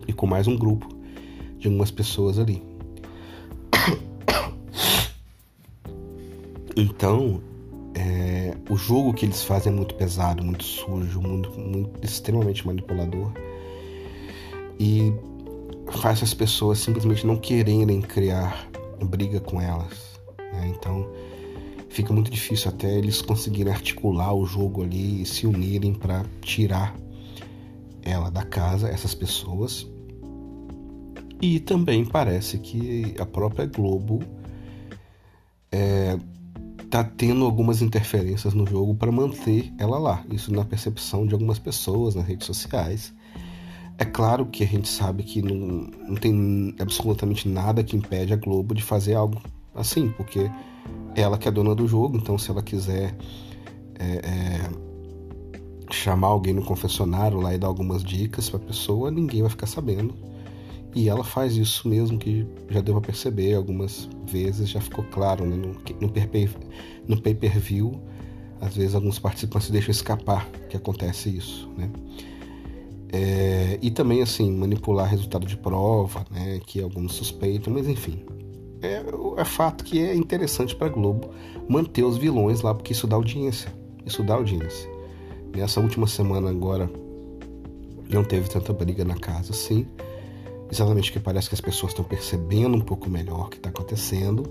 [0.08, 0.88] e com mais um grupo
[1.58, 2.62] de algumas pessoas ali.
[6.80, 7.40] Então,
[7.94, 13.32] é, o jogo que eles fazem é muito pesado, muito sujo, muito, muito extremamente manipulador
[14.78, 15.12] e
[16.00, 18.68] faz as pessoas simplesmente não quererem criar
[19.04, 20.20] briga com elas.
[20.52, 20.72] Né?
[20.76, 21.10] Então
[21.88, 26.94] fica muito difícil até eles conseguirem articular o jogo ali e se unirem para tirar
[28.02, 29.90] ela da casa, essas pessoas.
[31.40, 34.20] E também parece que a própria Globo
[35.70, 36.18] é,
[36.90, 40.24] tá tendo algumas interferências no jogo para manter ela lá.
[40.30, 43.14] Isso na percepção de algumas pessoas nas redes sociais.
[43.98, 48.36] É claro que a gente sabe que não, não tem absolutamente nada que impede a
[48.36, 49.40] Globo de fazer algo
[49.74, 50.50] assim, porque
[51.14, 53.14] ela que é dona do jogo, então se ela quiser
[53.98, 54.70] é, é,
[55.90, 59.66] chamar alguém no confessionário lá e dar algumas dicas para a pessoa, ninguém vai ficar
[59.66, 60.14] sabendo.
[60.94, 65.44] E ela faz isso mesmo, que já deu a perceber algumas vezes, já ficou claro
[65.44, 65.56] né?
[65.56, 66.12] no, no,
[67.06, 68.00] no pay-per-view.
[68.60, 71.90] Às vezes alguns participantes deixam escapar que acontece isso, né?
[73.10, 76.60] É, e também assim manipular resultado de prova, né?
[76.66, 78.24] Que alguns suspeitam, mas enfim,
[78.82, 79.02] é,
[79.36, 81.30] é fato que é interessante para Globo
[81.68, 83.72] manter os vilões lá porque isso dá audiência,
[84.04, 84.90] isso dá audiência.
[85.56, 86.90] Nessa última semana agora
[88.08, 89.86] não teve tanta briga na casa assim,
[90.70, 94.44] exatamente porque parece que as pessoas estão percebendo um pouco melhor o que está acontecendo.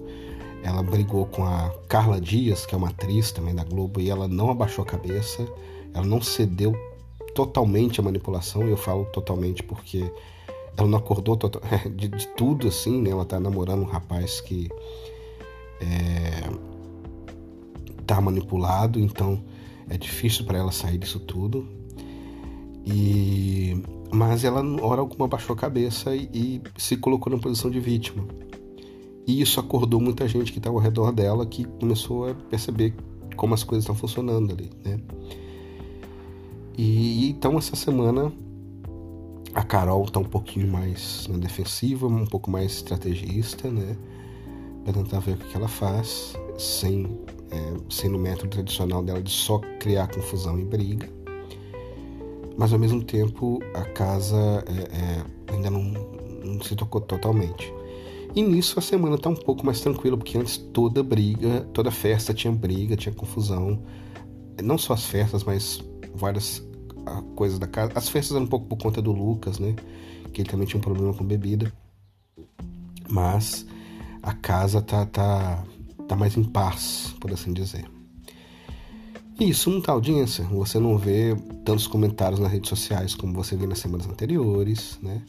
[0.63, 4.27] Ela brigou com a Carla Dias, que é uma atriz também da Globo, e ela
[4.27, 5.47] não abaixou a cabeça,
[5.93, 6.75] ela não cedeu
[7.33, 10.11] totalmente à manipulação, e eu falo totalmente porque
[10.75, 11.37] ela não acordou
[11.95, 13.11] de, de tudo assim, né?
[13.11, 14.69] Ela tá namorando um rapaz que
[15.79, 16.49] é,
[18.05, 19.43] tá manipulado, então
[19.89, 21.67] é difícil para ela sair disso tudo.
[22.85, 27.79] E mas ela hora alguma baixou a cabeça e, e, se colocou na posição de
[27.79, 28.25] vítima.
[29.25, 32.93] E isso acordou muita gente que estava ao redor dela que começou a perceber
[33.35, 34.99] como as coisas estão funcionando ali, né?
[36.77, 38.31] E então essa semana
[39.53, 43.97] a Carol está um pouquinho mais na defensiva, um pouco mais estrategista, né?
[44.83, 47.19] Para tentar ver o que ela faz, sem
[47.51, 51.16] é, sendo o método tradicional dela de só criar confusão e briga.
[52.57, 57.71] Mas ao mesmo tempo a casa é, é, ainda não, não, se tocou totalmente.
[58.35, 62.33] E nisso a semana está um pouco mais tranquila, porque antes toda briga, toda festa
[62.33, 63.81] tinha briga, tinha confusão.
[64.61, 65.83] Não só as festas, mas
[66.15, 66.63] várias
[67.35, 67.91] coisas da casa.
[67.95, 69.75] As festas eram um pouco por conta do Lucas, né?
[70.33, 71.71] Que ele também tinha um problema com bebida.
[73.09, 73.65] Mas
[74.21, 75.63] a casa tá, tá
[76.07, 77.85] tá mais em paz, por assim dizer.
[79.39, 83.55] E isso não tá audiência, você não vê tantos comentários nas redes sociais como você
[83.55, 85.21] vê nas semanas anteriores, né?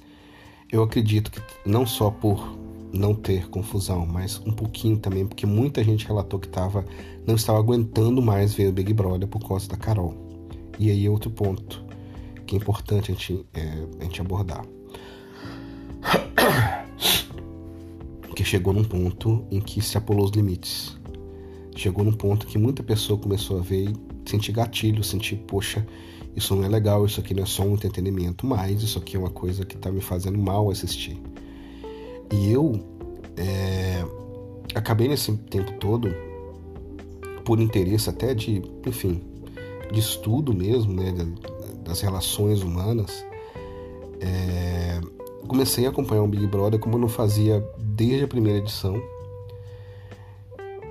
[0.73, 2.57] Eu acredito que não só por
[2.91, 6.87] não ter confusão, mas um pouquinho também, porque muita gente relatou que tava,
[7.27, 10.15] não estava aguentando mais ver o Big Brother por causa da Carol.
[10.79, 11.85] E aí outro ponto
[12.47, 14.65] que é importante a gente, é, a gente abordar.
[18.23, 20.98] Porque chegou num ponto em que se apolou os limites.
[21.79, 25.87] Chegou num ponto que muita pessoa começou a ver e sentir gatilho, sentir, poxa,
[26.35, 29.19] isso não é legal, isso aqui não é só um entretenimento, mas isso aqui é
[29.21, 31.17] uma coisa que está me fazendo mal assistir.
[32.33, 32.85] E eu
[33.37, 34.05] é,
[34.75, 36.13] acabei nesse tempo todo,
[37.45, 39.23] por interesse até de, enfim,
[39.93, 41.15] de estudo mesmo, né,
[41.85, 43.25] das relações humanas,
[44.21, 45.01] é,
[45.47, 49.01] comecei a acompanhar o Big Brother como eu não fazia desde a primeira edição.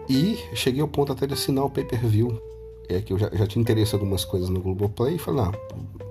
[0.09, 2.41] E cheguei ao ponto até de assinar o pay-per-view.
[2.89, 5.51] É que eu já, já tinha interesse em algumas coisas no Globoplay e falei, ah,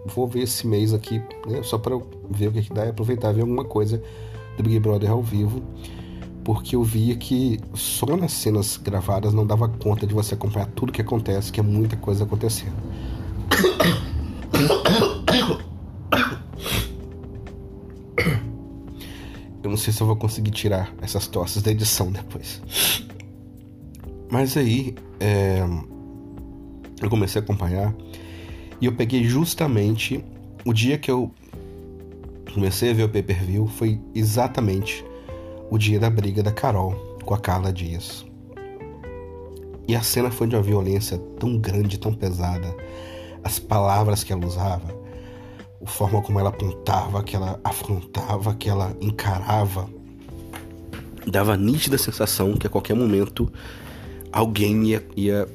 [0.05, 1.99] vou ver esse mês aqui, né, só para
[2.31, 4.03] ver o que, que dá e aproveitar ver alguma coisa
[4.57, 5.63] do Big Brother ao vivo.
[6.45, 10.93] Porque eu via que só nas cenas gravadas não dava conta de você acompanhar tudo
[10.93, 12.77] que acontece, que é muita coisa acontecendo.
[19.63, 22.63] Eu não sei se eu vou conseguir tirar essas tosses da edição depois.
[24.31, 25.65] Mas aí é,
[27.01, 27.95] eu comecei a acompanhar
[28.81, 30.25] e eu peguei justamente
[30.65, 31.31] o dia que eu
[32.53, 35.05] comecei a ver o pay-per-view foi exatamente
[35.71, 36.93] o dia da briga da Carol
[37.25, 38.25] com a Carla Dias.
[39.89, 42.75] E a cena foi de uma violência tão grande, tão pesada.
[43.45, 44.93] As palavras que ela usava,
[45.85, 49.89] a forma como ela apontava, que ela afrontava, que ela encarava,
[51.27, 53.53] dava nítida sensação que a qualquer momento
[54.33, 55.49] alguém ia, ia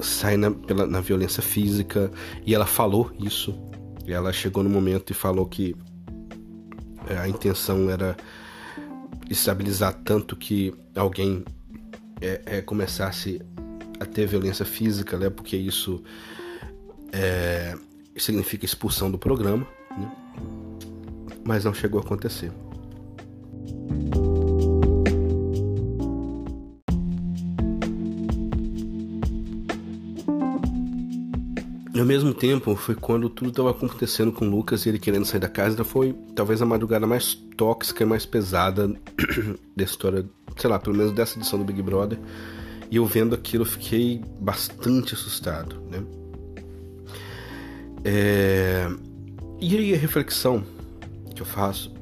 [0.00, 2.10] sair na, pela, na violência física.
[2.44, 3.58] E ela falou isso.
[4.06, 5.76] Ela chegou no momento e falou que
[7.08, 8.16] é, a intenção era
[9.28, 11.44] estabilizar tanto que alguém
[12.20, 13.40] é, é, começasse
[13.98, 15.30] a ter violência física, né?
[15.30, 16.02] Porque isso
[17.12, 17.76] é,
[18.16, 20.12] significa expulsão do programa, né?
[21.44, 22.52] mas não chegou a acontecer.
[32.00, 35.38] E ao mesmo tempo, foi quando tudo estava acontecendo com Lucas e ele querendo sair
[35.38, 35.74] da casa.
[35.74, 38.88] Então foi talvez a madrugada mais tóxica e mais pesada
[39.76, 40.24] da história,
[40.56, 42.18] sei lá, pelo menos dessa edição do Big Brother.
[42.90, 46.02] E eu vendo aquilo, eu fiquei bastante assustado, né?
[48.02, 48.88] É...
[49.60, 50.64] E aí a reflexão
[51.36, 51.92] que eu faço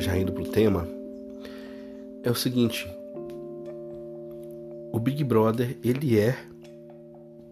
[0.00, 0.97] já indo pro tema,
[2.28, 2.86] é o seguinte:
[4.92, 6.36] o Big Brother, ele é,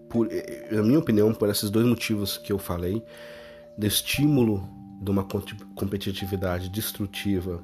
[0.09, 0.29] por,
[0.71, 3.03] na minha opinião, por esses dois motivos que eu falei,
[3.77, 4.69] do estímulo
[5.01, 5.27] de uma
[5.75, 7.61] competitividade destrutiva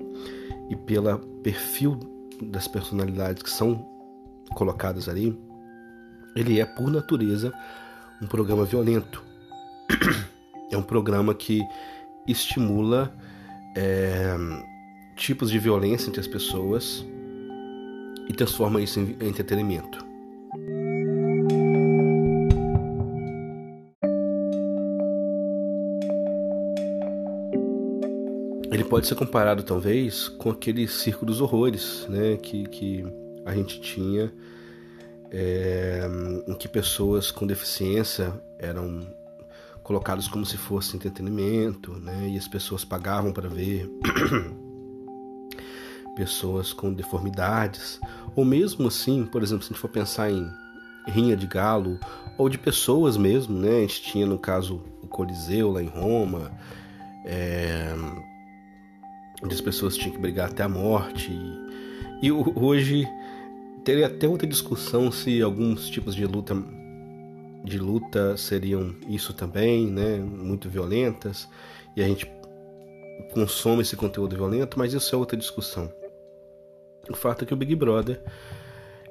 [0.71, 1.99] e pelo perfil
[2.43, 3.87] das personalidades que são
[4.55, 5.39] colocadas ali,
[6.35, 7.53] ele é por natureza
[8.21, 9.23] um programa violento.
[10.71, 11.61] É um programa que
[12.27, 13.15] estimula
[13.77, 14.35] é,
[15.17, 17.05] tipos de violência entre as pessoas
[18.29, 20.05] e transforma isso em entretenimento.
[28.71, 33.05] Ele pode ser comparado talvez com aquele circo dos horrores, né, que, que
[33.45, 34.33] a gente tinha,
[35.31, 36.09] é,
[36.47, 39.07] em que pessoas com deficiência eram
[39.83, 43.91] colocadas como se fosse entretenimento, né, e as pessoas pagavam para ver.
[46.15, 48.01] Pessoas com deformidades,
[48.37, 50.47] ou mesmo assim, por exemplo, se a gente for pensar em
[51.07, 51.99] rinha de galo,
[52.39, 53.79] ou de pessoas mesmo, né?
[53.79, 56.53] A gente tinha no caso o Coliseu lá em Roma,
[57.25, 57.95] é,
[59.43, 61.31] onde as pessoas tinham que brigar até a morte.
[61.31, 63.07] E, e hoje
[63.85, 66.55] teria até outra discussão se alguns tipos de luta
[67.65, 70.19] de luta seriam isso também, né?
[70.19, 71.49] Muito violentas,
[71.97, 72.29] e a gente
[73.33, 75.89] consome esse conteúdo violento, mas isso é outra discussão.
[77.11, 78.21] O fato é que o Big Brother,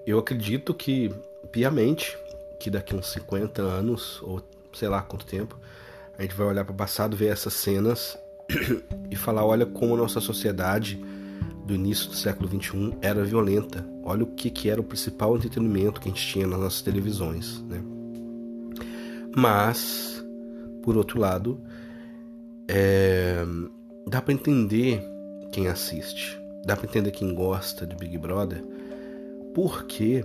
[0.06, 1.14] eu acredito que,
[1.52, 2.18] piamente,
[2.60, 4.42] que daqui uns 50 anos, ou
[4.74, 5.58] sei lá quanto tempo,
[6.18, 8.18] a gente vai olhar para o passado, ver essas cenas
[9.10, 11.04] e falar: olha como a nossa sociedade
[11.66, 13.86] do início do século XXI era violenta.
[14.04, 17.62] Olha o que, que era o principal entretenimento que a gente tinha nas nossas televisões.
[17.64, 17.82] Né?
[19.36, 20.24] Mas,
[20.82, 21.62] por outro lado,
[22.68, 23.46] é,
[24.08, 25.04] dá para entender
[25.52, 28.64] quem assiste dá para entender quem gosta de Big Brother,
[29.54, 30.24] porque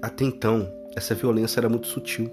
[0.00, 2.30] até, então essa violência era muito sutil.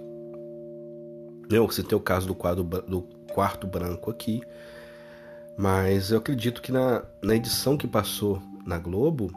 [1.50, 3.02] Eu citei o caso do, quadro, do
[3.34, 4.42] quarto branco aqui,
[5.58, 9.32] mas eu acredito que na, na edição que passou na Globo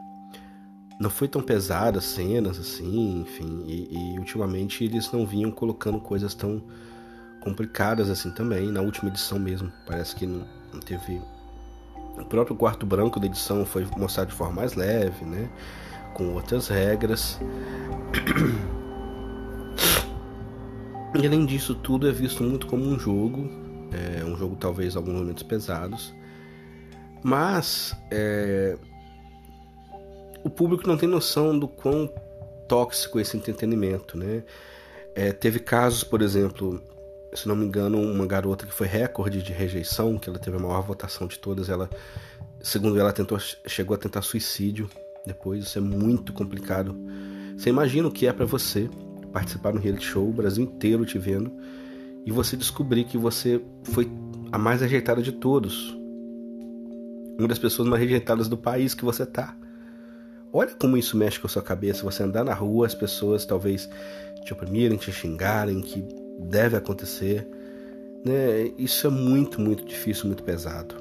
[1.01, 5.99] não foi tão pesada as cenas assim, enfim, e, e ultimamente eles não vinham colocando
[5.99, 6.63] coisas tão
[7.41, 8.71] complicadas assim também.
[8.71, 11.21] Na última edição mesmo, parece que não, não teve
[12.17, 15.49] o próprio quarto branco da edição foi mostrado de forma mais leve, né?
[16.15, 17.41] Com outras regras.
[21.15, 23.47] E além disso tudo é visto muito como um jogo,
[23.93, 26.11] é um jogo talvez alguns momentos pesados,
[27.23, 28.79] mas é,
[30.43, 32.11] o público não tem noção do quão
[32.67, 34.43] tóxico é esse entretenimento, né?
[35.15, 36.83] É, teve casos, por exemplo,
[37.35, 40.61] se não me engano, uma garota que foi recorde de rejeição, que ela teve a
[40.61, 41.89] maior votação de todas, ela,
[42.61, 44.89] segundo ela, tentou, chegou a tentar suicídio
[45.27, 45.65] depois.
[45.65, 46.95] Isso é muito complicado.
[47.57, 48.89] Você imagina o que é para você
[49.33, 51.51] participar no reality show, o Brasil inteiro te vendo,
[52.27, 54.11] e você descobrir que você foi
[54.51, 55.97] a mais rejeitada de todos.
[57.39, 59.57] Uma das pessoas mais rejeitadas do país que você tá.
[60.53, 62.03] Olha como isso mexe com a sua cabeça.
[62.03, 63.89] Você andar na rua, as pessoas talvez
[64.45, 66.05] te oprimirem, te xingarem, que
[66.39, 67.47] deve acontecer.
[68.25, 68.73] Né?
[68.79, 70.95] Isso é muito, muito difícil, muito pesado.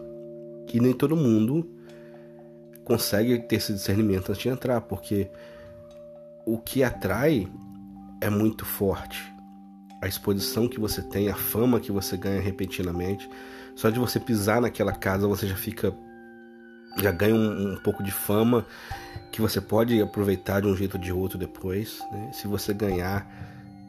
[0.74, 1.70] E nem todo mundo
[2.86, 5.30] consegue ter esse discernimento antes de entrar, porque
[6.46, 7.48] o que atrai
[8.22, 9.32] é muito forte.
[10.02, 13.30] A exposição que você tem, a fama que você ganha repentinamente.
[13.76, 15.94] Só de você pisar naquela casa você já fica.
[16.98, 18.66] já ganha um, um pouco de fama
[19.32, 22.00] que você pode aproveitar de um jeito ou de outro depois.
[22.12, 22.32] Né?
[22.34, 23.28] Se você ganhar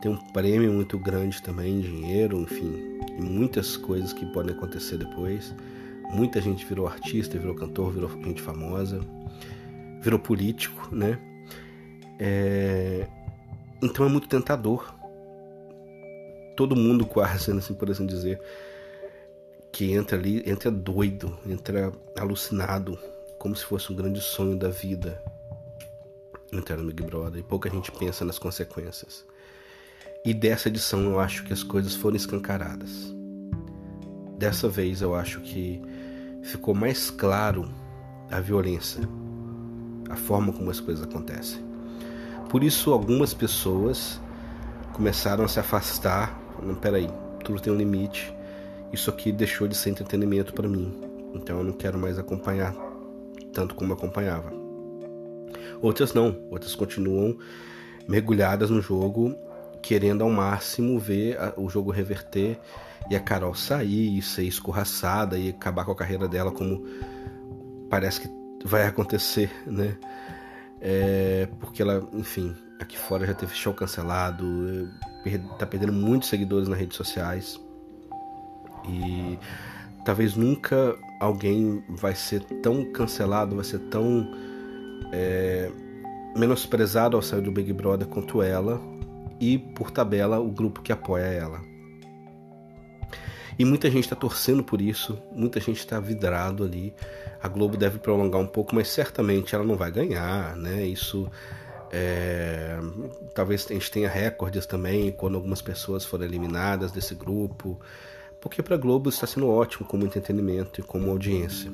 [0.03, 5.55] tem um prêmio muito grande também, dinheiro, enfim, e muitas coisas que podem acontecer depois.
[6.13, 9.01] Muita gente virou artista, virou cantor, virou gente famosa,
[10.01, 11.17] virou político, né?
[12.19, 13.07] É...
[13.81, 14.93] Então é muito tentador.
[16.57, 18.41] Todo mundo quase, assim, por assim dizer,
[19.71, 22.99] que entra ali, entra doido, entra alucinado,
[23.39, 25.23] como se fosse um grande sonho da vida
[26.53, 27.39] entrar no Big Brother.
[27.39, 29.25] E pouca gente pensa nas consequências.
[30.25, 33.13] E dessa edição eu acho que as coisas foram escancaradas.
[34.39, 35.83] Dessa vez eu acho que
[36.43, 37.69] ficou mais claro
[38.31, 39.03] a violência,
[40.09, 41.61] a forma como as coisas acontecem.
[42.49, 44.21] Por isso algumas pessoas
[44.93, 46.41] começaram a se afastar.
[46.63, 47.11] Não, peraí,
[47.43, 48.33] tudo tem um limite.
[48.93, 51.01] Isso aqui deixou de ser entretenimento para mim.
[51.35, 52.73] Então eu não quero mais acompanhar
[53.53, 54.53] tanto como acompanhava.
[55.81, 57.37] Outras não, outras continuam
[58.07, 59.37] mergulhadas no jogo
[59.83, 62.59] querendo ao máximo ver o jogo reverter
[63.11, 66.85] e a Carol sair e ser escorraçada e acabar com a carreira dela como
[67.91, 68.29] parece que
[68.65, 69.97] vai acontecer, né?
[70.81, 74.89] É, porque ela, enfim, aqui fora já teve show cancelado,
[75.59, 77.61] tá perdendo muitos seguidores nas redes sociais.
[78.89, 79.39] E
[80.05, 84.29] talvez nunca alguém vai ser tão cancelado, vai ser tão
[85.13, 85.71] é,
[86.37, 88.92] menosprezado ao sair do Big Brother quanto ela
[89.43, 91.61] e, por tabela, o grupo que apoia ela.
[93.59, 96.95] E muita gente está torcendo por isso, muita gente está vidrado ali.
[97.43, 100.87] A Globo deve prolongar um pouco, mas certamente ela não vai ganhar, né?
[100.87, 101.29] Isso
[101.91, 102.79] é,
[103.35, 107.81] talvez a gente tenha recordes também quando algumas pessoas foram eliminadas desse grupo,
[108.41, 111.71] porque para a Globo está sendo ótimo como entretenimento e como audiência.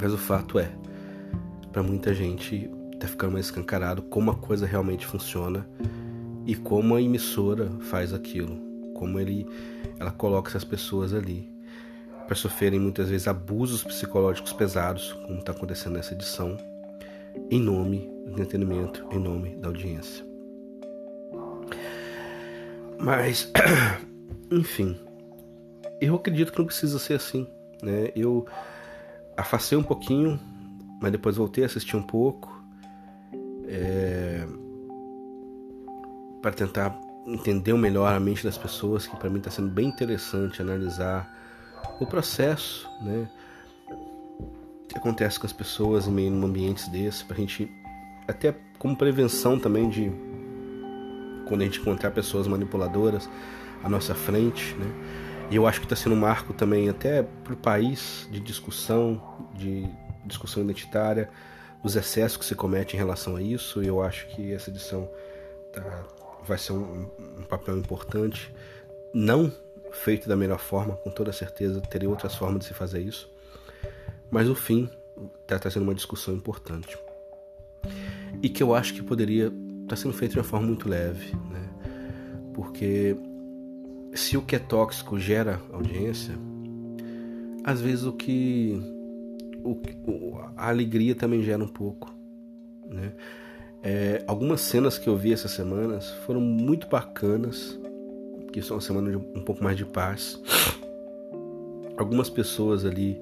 [0.00, 0.72] Mas o fato é,
[1.70, 5.66] para muita gente está ficando mais escancarado como a coisa realmente funciona
[6.46, 8.56] e como a emissora faz aquilo,
[8.94, 9.46] como ele,
[9.98, 11.52] ela coloca essas pessoas ali
[12.26, 16.56] para sofrerem muitas vezes abusos psicológicos pesados, como está acontecendo nessa edição
[17.50, 20.24] em nome do entretenimento, em nome da audiência.
[22.98, 23.50] Mas,
[24.50, 24.96] enfim,
[26.00, 27.46] eu acredito que não precisa ser assim.
[27.82, 28.10] Né?
[28.14, 28.46] Eu
[29.36, 30.40] afastei um pouquinho,
[31.00, 32.54] mas depois voltei a assistir um pouco
[33.68, 34.46] é,
[36.44, 36.94] para tentar
[37.26, 41.26] entender melhor a mente das pessoas, que para mim está sendo bem interessante analisar
[41.98, 43.26] o processo, né?
[44.86, 47.66] que acontece com as pessoas em meio a ambientes desse, pra gente
[48.28, 50.12] até como prevenção também de
[51.48, 53.26] quando a gente encontrar pessoas manipuladoras
[53.82, 54.86] à nossa frente, né?
[55.50, 59.48] E eu acho que está sendo um marco também até para o país de discussão,
[59.54, 59.88] de
[60.26, 61.30] discussão identitária,
[61.82, 63.82] os excessos que se comete em relação a isso.
[63.82, 65.08] E eu acho que essa edição
[65.72, 66.04] tá,
[66.46, 68.52] vai ser um, um papel importante,
[69.12, 69.52] não
[69.92, 73.30] feito da melhor forma, com toda certeza teria outras formas de se fazer isso,
[74.30, 74.88] mas o fim
[75.42, 76.98] está trazendo uma discussão importante.
[78.42, 81.34] E que eu acho que poderia estar tá sendo feito de uma forma muito leve,
[81.50, 81.68] né?
[82.52, 83.16] Porque
[84.14, 86.34] se o que é tóxico gera audiência,
[87.62, 88.80] às vezes o que
[89.62, 92.12] o, a alegria também gera um pouco,
[92.86, 93.12] né?
[93.86, 97.78] É, algumas cenas que eu vi essas semanas foram muito bacanas,
[98.50, 100.40] que são uma semana de um pouco mais de paz.
[101.94, 103.20] Algumas pessoas ali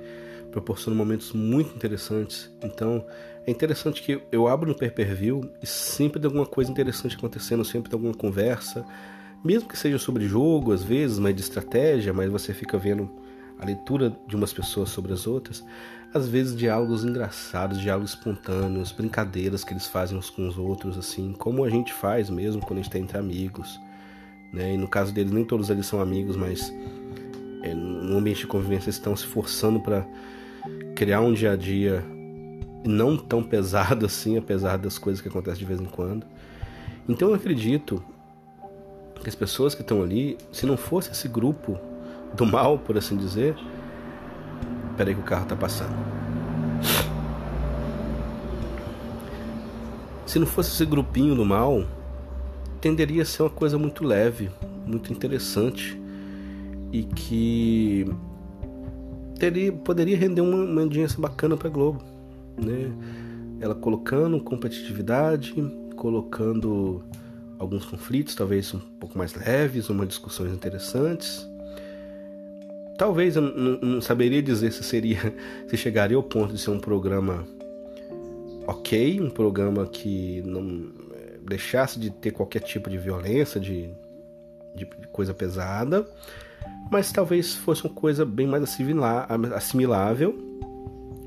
[0.52, 2.48] proporciona momentos muito interessantes.
[2.62, 3.04] Então,
[3.44, 7.90] é interessante que eu abro no pay-per-view e sempre tem alguma coisa interessante acontecendo, sempre
[7.90, 8.86] tem alguma conversa,
[9.44, 13.10] mesmo que seja sobre jogo, às vezes, mas de estratégia, mas você fica vendo
[13.58, 15.64] a leitura de umas pessoas sobre as outras,
[16.14, 21.32] às vezes diálogos engraçados, diálogos espontâneos, brincadeiras que eles fazem uns com os outros, assim,
[21.32, 23.80] como a gente faz mesmo quando a gente está entre amigos.
[24.52, 24.74] Né?
[24.74, 26.72] E no caso deles, nem todos eles são amigos, mas
[27.62, 30.06] é, no ambiente de convivência estão se forçando para
[30.94, 32.04] criar um dia a dia
[32.84, 36.26] não tão pesado assim, apesar das coisas que acontecem de vez em quando.
[37.08, 38.02] Então eu acredito
[39.22, 41.78] que as pessoas que estão ali, se não fosse esse grupo
[42.34, 43.56] do mal, por assim dizer,
[44.96, 45.94] peraí que o carro está passando.
[50.26, 51.84] Se não fosse esse grupinho do mal,
[52.80, 54.50] tenderia a ser uma coisa muito leve,
[54.86, 56.00] muito interessante
[56.90, 58.06] e que
[59.38, 62.02] teria, poderia render uma, uma audiência bacana para Globo,
[62.56, 62.92] né?
[63.60, 65.54] Ela colocando competitividade,
[65.96, 67.04] colocando
[67.58, 71.46] alguns conflitos, talvez um pouco mais leves, umas discussões interessantes.
[73.02, 75.18] Talvez eu não, saberia dizer se seria,
[75.66, 77.44] se chegaria ao ponto de ser um programa
[78.64, 83.90] ok, um programa que não eh, deixasse de ter qualquer tipo de violência, de,
[84.76, 86.08] de coisa pesada,
[86.92, 88.62] mas talvez fosse uma coisa bem mais
[89.52, 90.38] assimilável,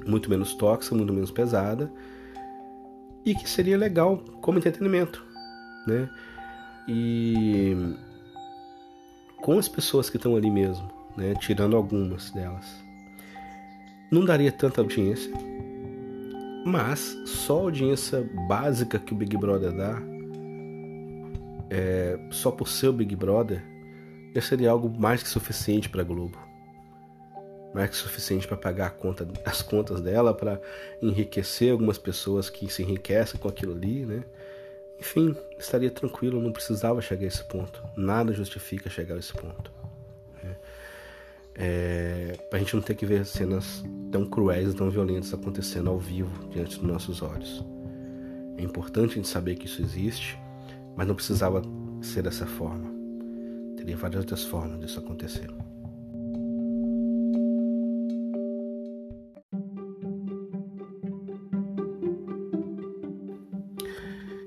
[0.07, 1.91] muito menos tóxica, muito menos pesada,
[3.25, 5.21] e que seria legal como entretenimento,
[5.85, 6.09] né?
[6.87, 7.75] E
[9.41, 11.33] com as pessoas que estão ali mesmo, né?
[11.39, 12.83] Tirando algumas delas,
[14.11, 15.31] não daria tanta audiência,
[16.65, 20.01] mas só a audiência básica que o Big Brother dá,
[21.69, 23.63] é, só por ser o Big Brother,
[24.33, 26.37] já seria algo mais que suficiente para a Globo.
[27.73, 30.61] Mais que suficiente para pagar conta, as contas dela, para
[31.01, 34.23] enriquecer algumas pessoas que se enriquecem com aquilo ali, né?
[34.99, 37.83] Enfim, estaria tranquilo, não precisava chegar a esse ponto.
[37.97, 39.71] Nada justifica chegar a esse ponto
[41.57, 45.99] é, para a gente não ter que ver cenas tão cruéis tão violentas acontecendo ao
[45.99, 47.65] vivo diante dos nossos olhos.
[48.57, 50.37] É importante a gente saber que isso existe,
[50.95, 51.61] mas não precisava
[52.01, 52.89] ser dessa forma.
[53.75, 55.49] Teria várias outras formas disso acontecer.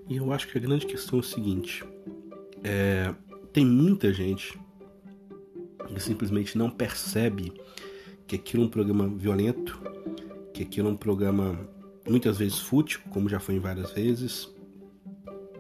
[0.09, 1.85] E eu acho que a grande questão é o seguinte:
[2.65, 3.15] é,
[3.53, 4.59] tem muita gente
[6.01, 7.53] simplesmente não percebe
[8.27, 9.81] que aquilo é um programa violento,
[10.53, 11.59] que aquilo é um programa
[12.09, 14.49] muitas vezes fútil, como já foi em várias vezes,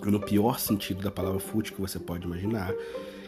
[0.04, 2.72] no pior sentido da palavra fútil que você pode imaginar,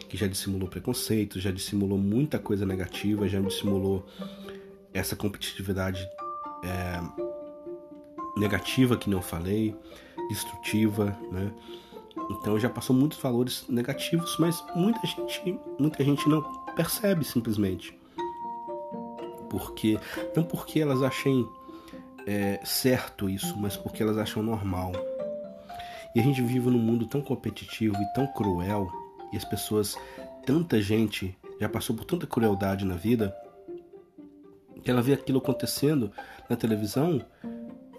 [0.07, 4.05] que já dissimulou preconceito, já dissimulou muita coisa negativa, já dissimulou
[4.93, 6.07] essa competitividade
[6.63, 7.01] é,
[8.37, 9.75] negativa que não falei,
[10.29, 11.51] destrutiva, né?
[12.29, 16.41] Então já passou muitos valores negativos, mas muita gente, muita gente não
[16.75, 17.97] percebe simplesmente.
[19.49, 19.99] Porque
[20.35, 21.47] não porque elas achem
[22.25, 24.91] é, certo isso, mas porque elas acham normal.
[26.15, 28.91] E a gente vive num mundo tão competitivo e tão cruel,
[29.31, 29.97] e as pessoas,
[30.45, 33.35] tanta gente já passou por tanta crueldade na vida,
[34.83, 36.11] que ela vê aquilo acontecendo
[36.49, 37.23] na televisão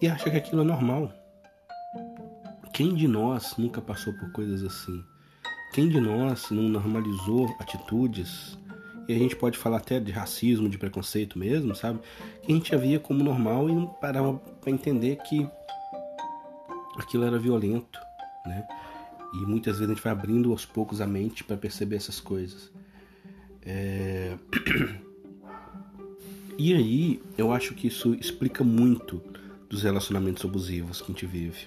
[0.00, 1.12] e acha que aquilo é normal.
[2.72, 5.04] Quem de nós nunca passou por coisas assim?
[5.74, 8.58] Quem de nós não normalizou atitudes?
[9.06, 12.00] E a gente pode falar até de racismo, de preconceito mesmo, sabe?
[12.42, 15.46] Que a gente havia como normal e não parava para entender que
[16.96, 17.98] aquilo era violento,
[18.46, 18.66] né?
[19.34, 22.72] E muitas vezes a gente vai abrindo aos poucos a mente para perceber essas coisas.
[23.62, 24.36] É...
[26.58, 29.22] E aí, eu acho que isso explica muito
[29.68, 31.66] dos relacionamentos abusivos que a gente vive.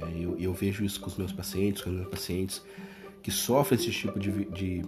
[0.00, 0.12] Né?
[0.14, 2.62] Eu, eu vejo isso com os meus pacientes, com os meus pacientes
[3.22, 4.84] que sofrem esse tipo de, de,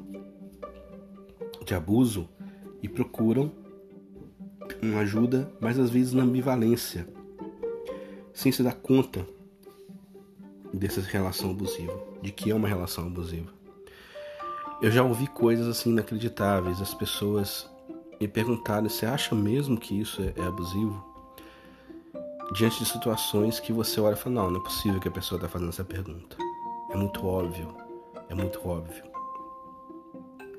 [1.64, 2.28] de abuso
[2.82, 3.50] e procuram
[4.80, 7.08] uma ajuda, mas às vezes na ambivalência,
[8.32, 9.26] sem se dar conta
[10.72, 13.52] dessa relação abusiva, de que é uma relação abusiva.
[14.80, 17.68] Eu já ouvi coisas assim inacreditáveis, as pessoas
[18.20, 21.07] me perguntaram: você acha mesmo que isso é, é abusivo?
[22.52, 25.38] Diante de situações que você olha e fala: não, não é possível que a pessoa
[25.38, 26.36] está fazendo essa pergunta.
[26.90, 27.76] É muito óbvio,
[28.28, 29.04] é muito óbvio.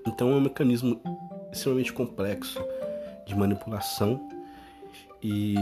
[0.07, 1.01] Então é um mecanismo
[1.51, 2.63] extremamente complexo
[3.25, 4.29] de manipulação
[5.21, 5.55] e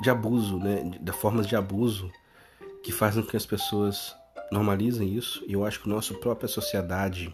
[0.00, 0.98] de abuso, né?
[1.00, 2.10] Da formas de abuso
[2.82, 4.16] que fazem com que as pessoas
[4.50, 5.44] normalizem isso.
[5.46, 7.32] E eu acho que a nossa própria sociedade,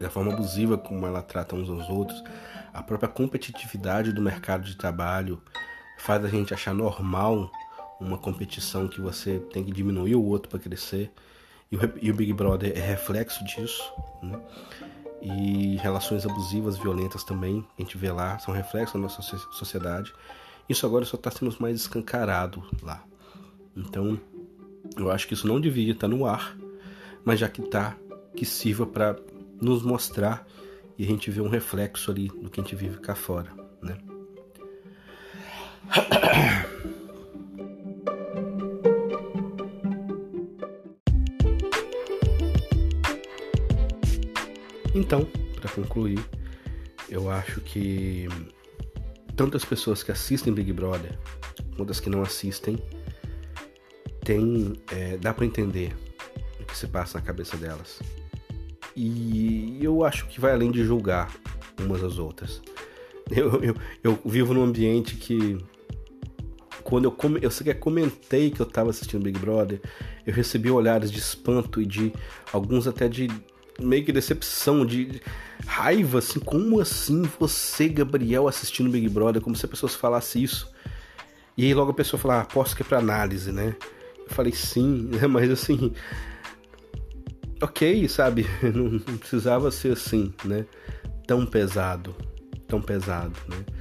[0.00, 2.22] da forma abusiva como ela trata uns aos outros,
[2.72, 5.42] a própria competitividade do mercado de trabalho
[5.98, 7.50] faz a gente achar normal
[8.00, 11.10] uma competição que você tem que diminuir o outro para crescer.
[11.70, 13.82] E o, e o, Big Brother é reflexo disso.
[14.22, 14.40] Né?
[15.20, 19.20] E relações abusivas, violentas também, a gente vê lá, são reflexos da nossa
[19.52, 20.14] sociedade.
[20.68, 23.02] Isso agora só está sendo mais escancarado lá.
[23.76, 24.18] Então,
[24.96, 26.56] eu acho que isso não devia estar no ar,
[27.24, 27.96] mas já que está,
[28.34, 29.16] que sirva para
[29.60, 30.46] nos mostrar
[30.96, 33.50] e a gente ver um reflexo ali do que a gente vive cá fora,
[33.82, 33.98] né?
[44.94, 45.24] Então,
[45.60, 46.18] para concluir,
[47.08, 48.26] eu acho que
[49.36, 51.16] tantas pessoas que assistem Big Brother
[51.76, 52.82] quanto as que não assistem
[54.24, 55.96] tem é, dá para entender
[56.60, 58.00] o que se passa na cabeça delas.
[58.96, 61.32] E eu acho que vai além de julgar
[61.80, 62.60] umas às outras.
[63.30, 65.58] Eu, eu, eu vivo num ambiente que
[66.88, 69.78] quando eu, come, eu sequer comentei que eu estava assistindo Big Brother,
[70.26, 72.10] eu recebi olhares de espanto e de
[72.50, 73.28] alguns até de
[73.78, 75.20] meio que decepção, de
[75.66, 80.72] raiva, assim, como assim você, Gabriel, assistindo Big Brother, como se a pessoa falasse isso.
[81.58, 83.76] E aí logo a pessoa fala, ah, aposto que é pra análise, né?
[84.16, 85.26] Eu falei sim, né?
[85.28, 85.92] Mas assim.
[87.60, 88.46] Ok, sabe?
[88.74, 90.64] Não, precisava ser assim, né?
[91.26, 92.16] Tão pesado.
[92.66, 93.77] Tão pesado, né?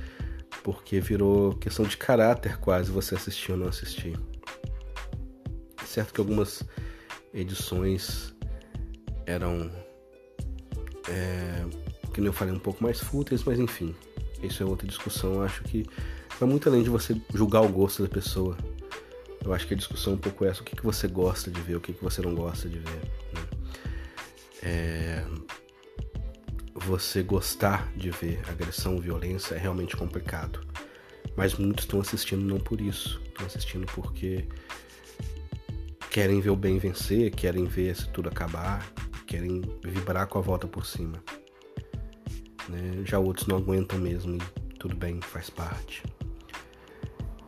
[0.68, 4.20] Porque virou questão de caráter quase você assistir ou não assistir.
[5.86, 6.61] Certo que algumas
[7.34, 8.36] edições
[9.26, 9.72] eram.
[11.07, 11.65] É,
[12.13, 13.95] que eu falei, um pouco mais fúteis, mas enfim.
[14.43, 15.36] Isso é outra discussão.
[15.36, 15.86] Eu acho que
[16.38, 18.57] vai muito além de você julgar o gosto da pessoa.
[19.45, 21.61] Eu acho que a discussão é um pouco essa: o que, que você gosta de
[21.61, 23.01] ver, o que, que você não gosta de ver.
[23.34, 23.41] Né?
[24.63, 25.26] É...
[26.88, 30.66] Você gostar de ver agressão, violência é realmente complicado.
[31.36, 34.48] Mas muitos estão assistindo não por isso, estão assistindo porque
[36.10, 38.90] querem ver o bem vencer, querem ver se tudo acabar,
[39.26, 41.22] querem vibrar com a volta por cima.
[42.70, 43.02] Né?
[43.04, 46.04] Já outros não aguentam mesmo e tudo bem, faz parte.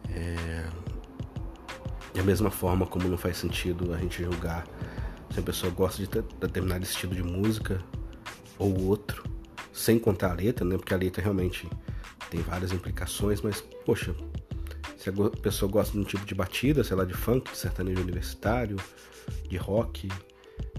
[0.10, 0.70] É...
[2.14, 4.68] Da mesma forma como não faz sentido a gente julgar
[5.32, 6.10] se a pessoa gosta de
[6.42, 7.82] determinado estilo de música
[8.60, 9.24] ou outro,
[9.74, 10.78] sem contar a letra, né?
[10.78, 11.68] Porque a letra realmente
[12.30, 14.14] tem várias implicações, mas, poxa,
[14.97, 18.01] Se a pessoa gosta de um tipo de batida, sei lá, de funk, de sertanejo
[18.01, 18.76] universitário,
[19.47, 20.10] de rock,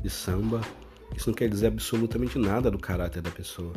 [0.03, 0.61] de samba,
[1.17, 3.73] isso não quer dizer absolutamente nada do caráter da pessoa.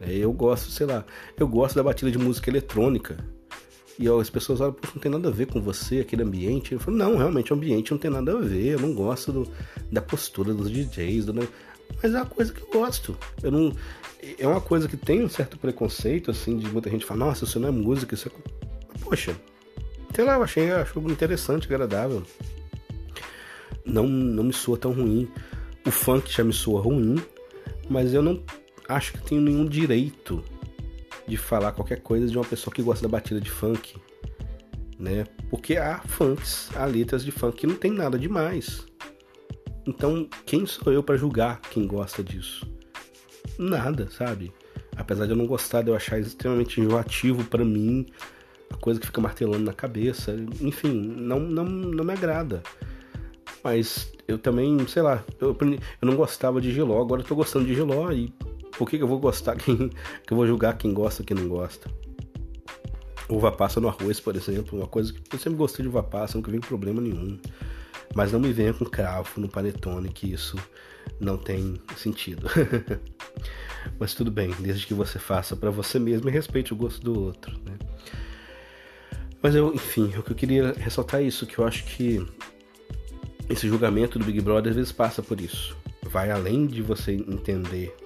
[0.00, 1.04] É, eu gosto, sei lá,
[1.36, 3.18] eu gosto da batida de música eletrônica.
[3.98, 6.72] E ó, as pessoas olham, não tem nada a ver com você, aquele ambiente.
[6.72, 8.72] Eu falo, não, realmente o ambiente não tem nada a ver.
[8.72, 9.48] Eu não gosto do,
[9.92, 11.46] da postura dos DJs, do,
[12.02, 13.16] mas é uma coisa que eu gosto.
[13.42, 13.76] Eu não,
[14.38, 17.58] é uma coisa que tem um certo preconceito, assim, de muita gente falar, nossa, isso
[17.58, 19.00] não é música, isso é.
[19.00, 19.34] Poxa,
[20.14, 22.22] sei lá, eu achei, acho interessante, agradável.
[23.84, 25.28] Não, não me soa tão ruim.
[25.86, 27.16] O funk já me soa ruim,
[27.88, 28.42] mas eu não
[28.88, 30.44] acho que tenho nenhum direito
[31.26, 33.96] de falar qualquer coisa de uma pessoa que gosta da batida de funk,
[34.98, 35.24] né?
[35.48, 38.84] Porque há funks, há letras de funk que não tem nada demais.
[39.86, 42.66] Então, quem sou eu para julgar quem gosta disso?
[43.58, 44.52] Nada, sabe?
[44.96, 48.06] Apesar de eu não gostar, de eu achar extremamente enjoativo para mim,
[48.70, 52.62] a coisa que fica martelando na cabeça, enfim, não, não, não me agrada.
[53.62, 57.66] Mas eu também, sei lá, eu, eu não gostava de Giló, agora eu tô gostando
[57.66, 58.32] de Giló e
[58.76, 59.90] por que, que eu vou gostar quem.
[60.26, 61.90] que eu vou julgar quem gosta quem não gosta?
[63.28, 66.36] Uva passa no arroz, por exemplo, uma coisa que eu sempre gostei de uva passa,
[66.36, 67.38] nunca vi problema nenhum.
[68.14, 70.56] Mas não me venha com cravo no panetone, que isso
[71.20, 72.48] não tem sentido.
[73.98, 77.18] Mas tudo bem, desde que você faça para você mesmo e respeite o gosto do
[77.18, 77.78] outro, né?
[79.42, 82.26] Mas eu, enfim, o que eu queria ressaltar é isso, que eu acho que
[83.48, 85.76] esse julgamento do Big Brother às vezes passa por isso.
[86.02, 87.96] Vai além de você entender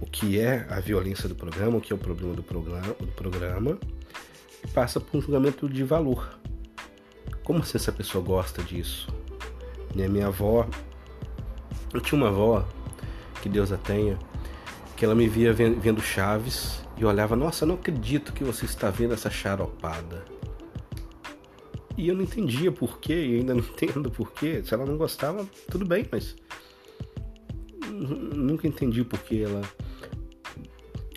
[0.00, 3.06] o que é a violência do programa, o que é o problema do programa, do
[3.08, 3.78] programa
[4.64, 6.38] e passa por um julgamento de valor.
[7.42, 9.06] Como se essa pessoa gosta disso?
[9.94, 10.66] Minha avó,
[11.92, 12.66] eu tinha uma avó,
[13.40, 14.18] que Deus a tenha,
[14.96, 19.14] que ela me via vendo Chaves e olhava, nossa, não acredito que você está vendo
[19.14, 20.24] essa charopada.
[21.96, 24.62] E eu não entendia porquê, e ainda não entendo porquê.
[24.64, 26.36] Se ela não gostava, tudo bem, mas.
[27.90, 29.62] Nunca entendi porquê ela.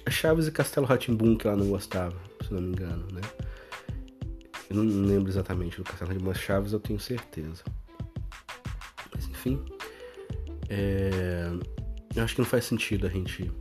[0.10, 2.16] Chaves e Castelo Ratimbum que ela não gostava,
[2.46, 3.22] se não me engano, né?
[4.70, 7.64] Eu não lembro exatamente do Castelo Ratimbum, mas Chaves eu tenho certeza.
[10.70, 11.50] É...
[12.16, 13.52] Eu acho que não faz sentido a gente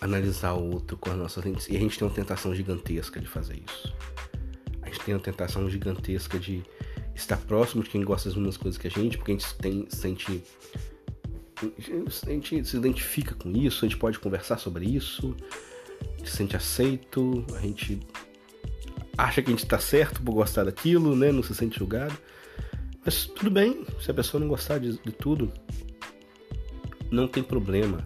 [0.00, 1.66] analisar o outro com as nossas lentes.
[1.68, 3.94] E a gente tem uma tentação gigantesca de fazer isso
[5.04, 6.62] tem a tentação gigantesca de
[7.14, 9.86] estar próximo de quem gosta das mesmas coisas que a gente, porque a gente tem,
[9.88, 10.42] sente.
[12.26, 15.36] A gente se identifica com isso, a gente pode conversar sobre isso,
[16.24, 18.00] se sente aceito, a gente
[19.16, 21.30] acha que a gente está certo por gostar daquilo, né?
[21.30, 22.16] Não se sente julgado.
[23.04, 25.52] Mas tudo bem, se a pessoa não gostar de, de tudo,
[27.10, 28.04] não tem problema.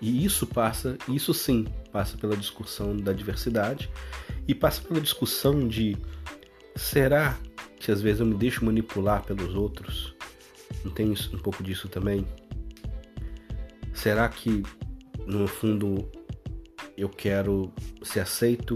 [0.00, 3.90] E isso passa, isso sim, passa pela discussão da diversidade
[4.46, 5.96] e passa pela discussão de
[6.76, 7.36] será
[7.78, 10.14] que às vezes eu me deixo manipular pelos outros?
[10.84, 12.26] Não tem um pouco disso também?
[13.92, 14.62] Será que
[15.26, 16.08] no fundo
[16.96, 18.74] eu quero ser aceito?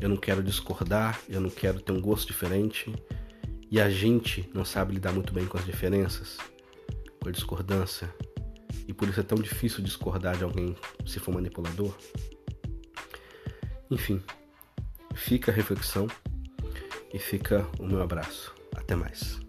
[0.00, 2.92] Eu não quero discordar, eu não quero ter um gosto diferente.
[3.70, 6.38] E a gente não sabe lidar muito bem com as diferenças,
[7.20, 8.12] com a discordância.
[8.86, 11.94] E por isso é tão difícil discordar de alguém se for manipulador.
[13.90, 14.22] Enfim,
[15.18, 16.06] Fica a reflexão
[17.12, 18.54] e fica o meu abraço.
[18.74, 19.47] Até mais.